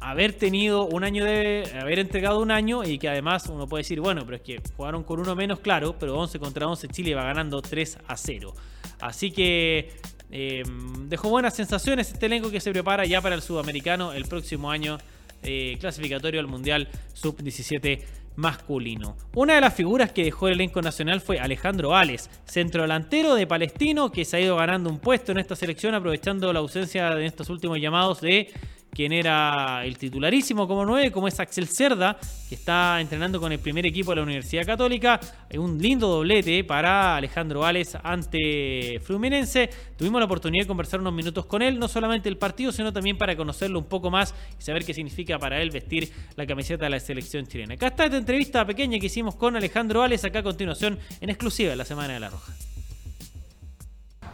haber 0.00 0.32
tenido 0.32 0.86
un 0.86 1.04
año 1.04 1.22
de 1.22 1.70
haber 1.78 1.98
entregado 1.98 2.40
un 2.40 2.50
año 2.50 2.82
y 2.82 2.98
que 2.98 3.10
además 3.10 3.46
uno 3.48 3.66
puede 3.66 3.82
decir, 3.82 4.00
bueno, 4.00 4.22
pero 4.24 4.36
es 4.36 4.42
que 4.42 4.62
jugaron 4.74 5.04
con 5.04 5.20
uno 5.20 5.36
menos, 5.36 5.60
claro, 5.60 5.96
pero 5.98 6.18
11 6.18 6.38
contra 6.38 6.66
11 6.66 6.88
Chile 6.88 7.14
va 7.14 7.24
ganando 7.24 7.60
3 7.60 7.98
a 8.08 8.16
0. 8.16 8.54
Así 9.00 9.30
que 9.32 9.90
eh, 10.30 10.62
dejó 11.08 11.28
buenas 11.28 11.54
sensaciones 11.54 12.10
este 12.10 12.24
elenco 12.24 12.50
que 12.50 12.60
se 12.60 12.70
prepara 12.70 13.04
ya 13.04 13.20
para 13.20 13.34
el 13.34 13.42
sudamericano 13.42 14.14
el 14.14 14.24
próximo 14.24 14.70
año 14.70 14.96
eh, 15.42 15.76
clasificatorio 15.78 16.40
al 16.40 16.46
Mundial 16.46 16.88
Sub-17 17.12 18.02
masculino. 18.36 19.16
Una 19.34 19.54
de 19.54 19.60
las 19.60 19.74
figuras 19.74 20.12
que 20.12 20.24
dejó 20.24 20.48
el 20.48 20.54
elenco 20.54 20.82
nacional 20.82 21.20
fue 21.20 21.40
Alejandro 21.40 21.90
Vales, 21.90 22.30
centrodelantero 22.44 23.34
de 23.34 23.46
Palestino, 23.46 24.12
que 24.12 24.24
se 24.24 24.36
ha 24.36 24.40
ido 24.40 24.56
ganando 24.56 24.90
un 24.90 24.98
puesto 24.98 25.32
en 25.32 25.38
esta 25.38 25.56
selección 25.56 25.94
aprovechando 25.94 26.52
la 26.52 26.60
ausencia 26.60 27.14
de 27.14 27.26
estos 27.26 27.50
últimos 27.50 27.80
llamados 27.80 28.20
de 28.20 28.52
quien 28.96 29.12
era 29.12 29.84
el 29.84 29.98
titularísimo 29.98 30.66
como 30.66 30.86
9, 30.86 31.12
como 31.12 31.28
es 31.28 31.38
Axel 31.38 31.68
Cerda, 31.68 32.16
que 32.48 32.54
está 32.54 32.98
entrenando 32.98 33.38
con 33.38 33.52
el 33.52 33.58
primer 33.58 33.84
equipo 33.84 34.12
de 34.12 34.16
la 34.16 34.22
Universidad 34.22 34.64
Católica. 34.64 35.20
Un 35.52 35.76
lindo 35.76 36.08
doblete 36.08 36.64
para 36.64 37.14
Alejandro 37.16 37.60
Vales 37.60 37.94
ante 38.02 38.98
Fluminense. 39.04 39.68
Tuvimos 39.98 40.18
la 40.18 40.24
oportunidad 40.24 40.64
de 40.64 40.68
conversar 40.68 41.00
unos 41.00 41.12
minutos 41.12 41.44
con 41.44 41.60
él, 41.60 41.78
no 41.78 41.88
solamente 41.88 42.30
el 42.30 42.38
partido, 42.38 42.72
sino 42.72 42.90
también 42.90 43.18
para 43.18 43.36
conocerlo 43.36 43.78
un 43.80 43.84
poco 43.84 44.10
más 44.10 44.34
y 44.58 44.62
saber 44.62 44.82
qué 44.82 44.94
significa 44.94 45.38
para 45.38 45.60
él 45.60 45.70
vestir 45.70 46.10
la 46.34 46.46
camiseta 46.46 46.86
de 46.86 46.90
la 46.92 47.00
selección 47.00 47.46
chilena. 47.46 47.74
Acá 47.74 47.88
está 47.88 48.06
esta 48.06 48.16
entrevista 48.16 48.64
pequeña 48.64 48.98
que 48.98 49.06
hicimos 49.06 49.34
con 49.34 49.56
Alejandro 49.56 50.00
Vales, 50.00 50.24
acá 50.24 50.38
a 50.38 50.42
continuación 50.42 50.98
en 51.20 51.28
exclusiva 51.28 51.68
de 51.68 51.76
la 51.76 51.84
Semana 51.84 52.14
de 52.14 52.20
la 52.20 52.30
Roja. 52.30 52.54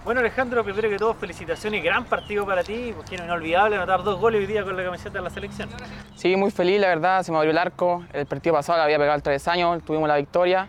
Bueno 0.04 0.18
Alejandro, 0.18 0.64
primero 0.64 0.88
que 0.88 0.96
todo 0.96 1.14
felicitaciones, 1.14 1.80
gran 1.84 2.04
partido 2.04 2.44
para 2.44 2.64
ti, 2.64 2.92
porque 2.96 3.14
es 3.14 3.22
inolvidable 3.22 3.76
anotar 3.76 4.02
dos 4.02 4.18
goles 4.18 4.40
hoy 4.40 4.46
día 4.46 4.64
con 4.64 4.76
la 4.76 4.82
camiseta 4.82 5.18
de 5.18 5.22
la 5.22 5.30
selección. 5.30 5.68
Sí, 6.16 6.34
muy 6.34 6.50
feliz, 6.50 6.80
la 6.80 6.88
verdad, 6.88 7.22
se 7.22 7.30
me 7.30 7.38
abrió 7.38 7.52
el 7.52 7.58
arco, 7.58 8.02
el 8.12 8.26
partido 8.26 8.56
pasado 8.56 8.78
le 8.78 8.84
había 8.84 8.98
pegado 8.98 9.14
el 9.14 9.22
tres 9.22 9.46
años, 9.46 9.80
tuvimos 9.84 10.08
la 10.08 10.16
victoria, 10.16 10.66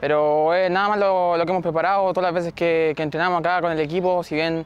pero 0.00 0.54
es 0.54 0.70
nada 0.70 0.90
más 0.90 0.98
lo, 1.00 1.44
que 1.44 1.50
hemos 1.50 1.62
preparado, 1.62 2.12
todas 2.12 2.32
las 2.32 2.34
veces 2.34 2.52
que, 2.52 2.94
entrenamos 2.96 3.40
acá 3.40 3.60
con 3.60 3.72
el 3.72 3.80
equipo, 3.80 4.22
si 4.22 4.36
bien 4.36 4.64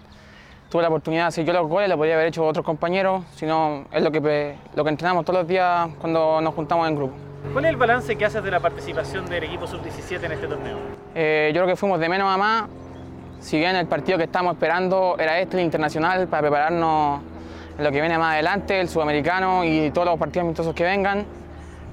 tuve 0.68 0.83
la 0.83 0.88
oportunidad 0.88 1.22
de 1.22 1.29
hacer 1.29 1.46
yo 1.46 1.55
los 1.55 1.66
goles, 1.66 1.88
lo 1.88 1.96
podría 1.96 2.16
haber 2.16 2.27
hecho 2.27 2.44
otros 2.44 2.66
compañeros, 2.66 3.25
sino 3.35 3.87
es 3.90 4.03
lo 4.03 4.12
que, 4.12 4.57
lo 4.75 4.85
que 4.85 4.90
entrenamos 4.90 5.25
todos 5.25 5.40
los 5.40 5.48
días 5.48 5.88
cuando 5.98 6.38
nos 6.42 6.55
juntamos 6.55 6.87
en 6.87 6.96
grupo. 6.96 7.14
¿Cuál 7.51 7.64
es 7.64 7.70
el 7.70 7.77
balance 7.77 8.14
que 8.16 8.25
haces 8.27 8.44
de 8.44 8.51
la 8.51 8.61
participación 8.61 9.25
del 9.25 9.44
equipo 9.44 9.66
sub-17 9.66 10.22
en 10.22 10.33
este 10.33 10.46
torneo? 10.46 10.77
Eh, 11.14 11.51
yo 11.55 11.62
creo 11.62 11.66
que 11.66 11.77
fuimos 11.77 11.98
de 11.98 12.09
menos 12.09 12.33
a 12.33 12.37
más, 12.37 12.64
si 13.42 13.59
bien 13.59 13.74
el 13.74 13.87
partido 13.87 14.16
que 14.18 14.24
estamos 14.24 14.55
esperando 14.55 15.16
era 15.18 15.40
este, 15.40 15.59
el 15.59 15.64
internacional, 15.64 16.28
para 16.28 16.42
prepararnos 16.42 17.20
lo 17.76 17.90
que 17.90 18.00
viene 18.00 18.16
más 18.16 18.35
adelante, 18.35 18.81
el 18.81 18.88
sudamericano 18.88 19.64
y 19.64 19.90
todos 19.90 20.07
los 20.07 20.18
partidos 20.18 20.44
amistosos 20.44 20.74
que 20.74 20.85
vengan, 20.85 21.26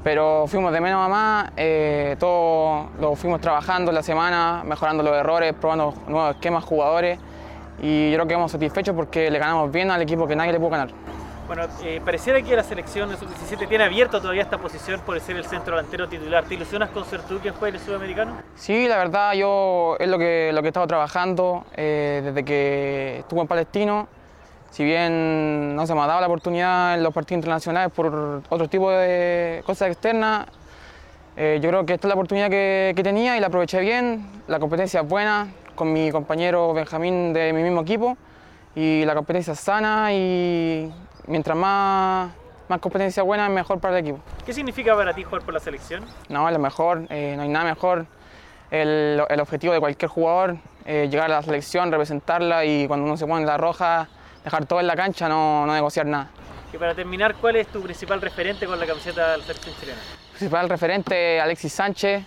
pero 0.03 0.45
fuimos 0.47 0.71
de 0.71 0.79
menos 0.79 1.03
a 1.03 1.09
más, 1.09 1.51
eh, 1.57 2.15
todo 2.19 2.89
lo 3.01 3.15
fuimos 3.15 3.41
trabajando 3.41 3.91
la 3.91 4.03
semana, 4.03 4.61
mejorando 4.63 5.01
los 5.01 5.13
errores, 5.13 5.53
probando 5.59 5.95
nuevos 6.07 6.35
esquemas, 6.35 6.63
jugadores, 6.63 7.19
y 7.81 8.11
yo 8.11 8.17
creo 8.17 8.27
que 8.27 8.33
hemos 8.35 8.51
satisfechos 8.51 8.95
porque 8.95 9.31
le 9.31 9.39
ganamos 9.39 9.71
bien 9.71 9.89
al 9.89 10.01
equipo 10.03 10.27
que 10.27 10.35
nadie 10.35 10.51
le 10.51 10.59
pudo 10.59 10.69
ganar. 10.69 10.89
Bueno, 11.49 11.63
eh, 11.81 11.99
pareciera 12.05 12.39
que 12.43 12.55
la 12.55 12.63
selección 12.63 13.09
sub-17 13.17 13.67
tiene 13.67 13.83
abierto 13.83 14.21
todavía 14.21 14.43
esta 14.43 14.59
posición 14.59 15.01
por 15.01 15.19
ser 15.19 15.35
el 15.35 15.45
centro 15.45 15.75
delantero 15.75 16.07
titular. 16.07 16.45
¿Te 16.45 16.53
ilusionas 16.53 16.91
con 16.91 17.03
ser 17.05 17.23
tú 17.23 17.39
quien 17.39 17.55
juegue 17.55 17.77
el 17.77 17.83
sudamericano? 17.83 18.33
Sí, 18.53 18.87
la 18.87 18.97
verdad, 18.97 19.33
yo 19.33 19.97
es 19.99 20.07
lo 20.07 20.19
que, 20.19 20.51
lo 20.53 20.61
que 20.61 20.67
he 20.67 20.69
estado 20.69 20.85
trabajando 20.85 21.65
eh, 21.75 22.21
desde 22.23 22.45
que 22.45 23.17
estuve 23.21 23.41
en 23.41 23.47
Palestino. 23.47 24.07
Si 24.69 24.83
bien 24.83 25.75
no 25.75 25.87
se 25.87 25.95
me 25.95 26.01
ha 26.01 26.05
dado 26.05 26.21
la 26.21 26.27
oportunidad 26.27 26.93
en 26.93 27.01
los 27.01 27.11
partidos 27.11 27.39
internacionales 27.39 27.91
por 27.95 28.43
otro 28.47 28.67
tipo 28.69 28.91
de 28.91 29.63
cosas 29.65 29.87
externas, 29.87 30.45
eh, 31.35 31.57
yo 31.63 31.69
creo 31.69 31.83
que 31.83 31.95
esta 31.95 32.05
es 32.05 32.09
la 32.09 32.13
oportunidad 32.13 32.51
que, 32.51 32.93
que 32.95 33.01
tenía 33.01 33.35
y 33.37 33.39
la 33.39 33.47
aproveché 33.47 33.79
bien. 33.79 34.23
La 34.47 34.59
competencia 34.59 35.01
es 35.01 35.07
buena 35.07 35.47
con 35.73 35.91
mi 35.91 36.11
compañero 36.11 36.75
Benjamín 36.75 37.33
de 37.33 37.53
mi 37.53 37.63
mismo 37.63 37.81
equipo 37.81 38.17
y 38.75 39.03
la 39.03 39.15
competencia 39.15 39.53
es 39.53 39.59
sana 39.59 40.13
y 40.13 40.91
mientras 41.29 41.55
más, 41.55 42.31
más 42.67 42.79
competencia 42.79 43.23
buena 43.23 43.47
mejor 43.47 43.79
para 43.79 43.97
el 43.97 44.05
equipo. 44.05 44.19
¿Qué 44.45 44.51
significa 44.51 44.95
para 44.95 45.13
ti 45.13 45.23
jugar 45.23 45.43
por 45.43 45.53
la 45.53 45.59
selección? 45.59 46.03
No, 46.27 46.47
es 46.47 46.53
lo 46.53 46.59
mejor, 46.59 47.05
eh, 47.09 47.35
no 47.37 47.43
hay 47.43 47.49
nada 47.49 47.65
mejor. 47.65 48.07
El, 48.71 49.23
el 49.29 49.39
objetivo 49.39 49.73
de 49.73 49.79
cualquier 49.79 50.09
jugador, 50.09 50.57
eh, 50.85 51.07
llegar 51.09 51.31
a 51.31 51.35
la 51.35 51.41
selección, 51.41 51.91
representarla 51.91 52.65
y 52.65 52.87
cuando 52.87 53.05
uno 53.05 53.15
se 53.15 53.25
pone 53.25 53.41
en 53.41 53.47
la 53.47 53.57
roja, 53.57 54.07
dejar 54.43 54.65
todo 54.65 54.79
en 54.79 54.87
la 54.87 54.95
cancha, 54.95 55.29
no, 55.29 55.65
no 55.65 55.73
negociar 55.73 56.05
nada. 56.05 56.29
Y 56.73 56.77
para 56.77 56.93
terminar, 56.93 57.35
¿cuál 57.35 57.55
es 57.55 57.67
tu 57.67 57.81
principal 57.81 58.21
referente 58.21 58.65
con 58.65 58.79
la 58.79 58.85
camiseta 58.85 59.31
de 59.31 59.37
la 59.37 59.43
selección 59.43 59.75
chilena? 59.79 59.99
Principal 60.31 60.69
referente, 60.69 61.39
Alexis 61.39 61.73
Sánchez. 61.73 62.23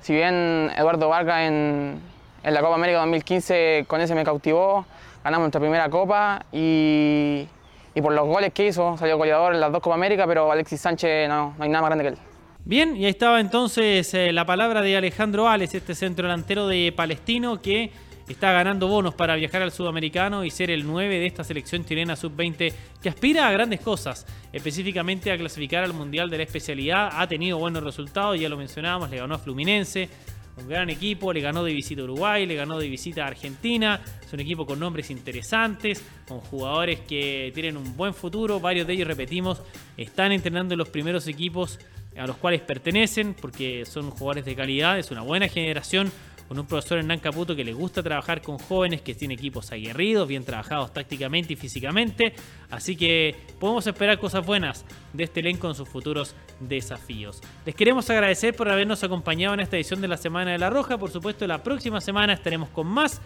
Si 0.00 0.12
bien 0.12 0.70
Eduardo 0.76 1.08
Vargas 1.08 1.42
en, 1.42 2.00
en 2.42 2.54
la 2.54 2.60
Copa 2.60 2.74
América 2.74 2.98
2015 3.00 3.84
con 3.88 4.00
ese 4.00 4.14
me 4.14 4.24
cautivó, 4.24 4.84
ganamos 5.22 5.44
nuestra 5.44 5.60
primera 5.60 5.88
Copa 5.88 6.44
y, 6.52 7.48
y 7.94 8.00
por 8.00 8.12
los 8.12 8.26
goles 8.26 8.52
que 8.52 8.66
hizo, 8.68 8.96
salió 8.96 9.16
goleador 9.16 9.54
en 9.54 9.60
las 9.60 9.70
dos 9.70 9.82
Copa 9.82 9.94
América, 9.94 10.26
pero 10.26 10.50
Alexis 10.50 10.80
Sánchez 10.80 11.28
no, 11.28 11.54
no 11.56 11.64
hay 11.64 11.68
nada 11.68 11.82
más 11.82 11.88
grande 11.90 12.04
que 12.04 12.08
él. 12.10 12.18
Bien, 12.64 12.96
y 12.96 13.04
ahí 13.04 13.10
estaba 13.10 13.40
entonces 13.40 14.14
eh, 14.14 14.32
la 14.32 14.46
palabra 14.46 14.82
de 14.82 14.96
Alejandro 14.96 15.48
Ales, 15.48 15.74
este 15.74 15.94
centro 15.94 16.28
delantero 16.28 16.68
de 16.68 16.92
Palestino 16.94 17.60
que 17.60 17.90
está 18.28 18.52
ganando 18.52 18.88
bonos 18.88 19.14
para 19.14 19.34
viajar 19.34 19.62
al 19.62 19.72
sudamericano 19.72 20.44
y 20.44 20.50
ser 20.50 20.70
el 20.70 20.86
9 20.86 21.18
de 21.18 21.26
esta 21.26 21.42
selección 21.42 21.84
chilena 21.84 22.14
sub-20 22.14 22.72
que 23.02 23.08
aspira 23.08 23.48
a 23.48 23.52
grandes 23.52 23.80
cosas, 23.80 24.26
específicamente 24.52 25.32
a 25.32 25.36
clasificar 25.36 25.82
al 25.82 25.92
Mundial 25.92 26.30
de 26.30 26.38
la 26.38 26.44
especialidad. 26.44 27.10
Ha 27.12 27.26
tenido 27.26 27.58
buenos 27.58 27.82
resultados, 27.82 28.38
ya 28.38 28.48
lo 28.48 28.56
mencionábamos, 28.56 29.10
le 29.10 29.18
ganó 29.18 29.34
a 29.34 29.38
Fluminense, 29.38 30.08
un 30.56 30.68
gran 30.68 30.90
equipo, 30.90 31.32
le 31.32 31.40
ganó 31.40 31.64
de 31.64 31.72
visita 31.72 32.02
a 32.02 32.04
Uruguay, 32.04 32.46
le 32.46 32.54
ganó 32.54 32.78
de 32.78 32.88
visita 32.88 33.24
a 33.24 33.28
Argentina. 33.28 34.00
Es 34.24 34.32
un 34.32 34.40
equipo 34.40 34.66
con 34.66 34.78
nombres 34.78 35.10
interesantes, 35.10 36.04
con 36.28 36.40
jugadores 36.40 37.00
que 37.00 37.50
tienen 37.54 37.76
un 37.76 37.96
buen 37.96 38.14
futuro. 38.14 38.60
Varios 38.60 38.86
de 38.86 38.94
ellos, 38.94 39.08
repetimos, 39.08 39.62
están 39.96 40.32
entrenando 40.32 40.74
en 40.74 40.78
los 40.78 40.88
primeros 40.88 41.26
equipos 41.26 41.78
a 42.16 42.26
los 42.26 42.36
cuales 42.36 42.60
pertenecen, 42.60 43.34
porque 43.34 43.84
son 43.86 44.10
jugadores 44.10 44.44
de 44.44 44.54
calidad, 44.54 44.98
es 44.98 45.10
una 45.10 45.22
buena 45.22 45.48
generación 45.48 46.12
con 46.48 46.58
un 46.58 46.66
profesor 46.66 46.98
Hernán 46.98 47.20
Caputo 47.20 47.56
que 47.56 47.64
le 47.64 47.72
gusta 47.72 48.02
trabajar 48.02 48.42
con 48.42 48.58
jóvenes 48.58 49.02
que 49.02 49.14
tienen 49.14 49.38
equipos 49.38 49.72
aguerridos, 49.72 50.28
bien 50.28 50.44
trabajados 50.44 50.92
tácticamente 50.92 51.54
y 51.54 51.56
físicamente. 51.56 52.34
Así 52.70 52.96
que 52.96 53.36
podemos 53.58 53.86
esperar 53.86 54.18
cosas 54.18 54.44
buenas 54.44 54.84
de 55.12 55.24
este 55.24 55.40
elenco 55.40 55.68
en 55.68 55.74
sus 55.74 55.88
futuros 55.88 56.34
desafíos. 56.60 57.40
Les 57.64 57.74
queremos 57.74 58.08
agradecer 58.10 58.54
por 58.54 58.68
habernos 58.68 59.02
acompañado 59.04 59.54
en 59.54 59.60
esta 59.60 59.76
edición 59.76 60.00
de 60.00 60.08
la 60.08 60.16
Semana 60.16 60.52
de 60.52 60.58
la 60.58 60.70
Roja. 60.70 60.98
Por 60.98 61.10
supuesto, 61.10 61.46
la 61.46 61.62
próxima 61.62 62.00
semana 62.00 62.32
estaremos 62.32 62.68
con 62.70 62.86
más 62.86 63.20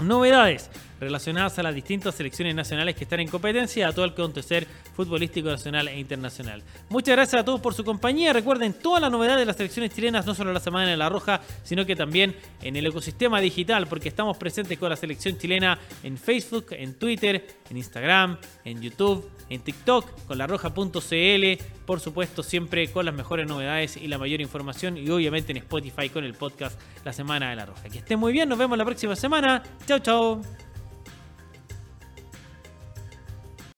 novedades 0.00 0.70
relacionadas 1.00 1.58
a 1.58 1.62
las 1.62 1.74
distintas 1.74 2.14
selecciones 2.14 2.54
nacionales 2.54 2.94
que 2.94 3.04
están 3.04 3.20
en 3.20 3.28
competencia 3.28 3.88
a 3.88 3.92
todo 3.92 4.04
el 4.04 4.12
acontecer 4.12 4.66
futbolístico 4.94 5.48
nacional 5.48 5.88
e 5.88 5.98
internacional. 5.98 6.62
Muchas 6.88 7.16
gracias 7.16 7.42
a 7.42 7.44
todos 7.44 7.60
por 7.60 7.74
su 7.74 7.84
compañía. 7.84 8.32
Recuerden 8.32 8.72
toda 8.72 9.00
la 9.00 9.10
novedad 9.10 9.36
de 9.36 9.44
las 9.44 9.56
selecciones 9.56 9.94
chilenas, 9.94 10.26
no 10.26 10.34
solo 10.34 10.52
la 10.52 10.60
Semana 10.60 10.90
de 10.90 10.96
la 10.96 11.08
Roja, 11.08 11.40
sino 11.62 11.84
que 11.84 11.96
también 11.96 12.36
en 12.62 12.76
el 12.76 12.86
ecosistema 12.86 13.40
digital, 13.40 13.86
porque 13.86 14.08
estamos 14.08 14.36
presentes 14.36 14.78
con 14.78 14.90
la 14.90 14.96
selección 14.96 15.38
chilena 15.38 15.78
en 16.02 16.16
Facebook, 16.18 16.66
en 16.70 16.94
Twitter, 16.94 17.46
en 17.70 17.76
Instagram, 17.76 18.38
en 18.64 18.80
YouTube, 18.80 19.28
en 19.48 19.60
TikTok, 19.60 20.26
con 20.26 20.38
la 20.38 20.46
roja.cl, 20.46 21.64
por 21.84 22.00
supuesto 22.00 22.42
siempre 22.42 22.90
con 22.90 23.06
las 23.06 23.14
mejores 23.14 23.46
novedades 23.46 23.96
y 23.96 24.08
la 24.08 24.18
mayor 24.18 24.40
información 24.40 24.96
y 24.96 25.08
obviamente 25.10 25.52
en 25.52 25.58
Spotify 25.58 26.08
con 26.08 26.24
el 26.24 26.34
podcast 26.34 26.80
La 27.04 27.12
Semana 27.12 27.50
de 27.50 27.56
la 27.56 27.66
Roja. 27.66 27.84
Que 27.84 27.98
estén 27.98 28.18
muy 28.18 28.32
bien, 28.32 28.48
nos 28.48 28.58
vemos 28.58 28.76
la 28.76 28.84
próxima 28.84 29.14
semana. 29.14 29.62
Chao, 29.86 29.98
chao. 30.00 30.65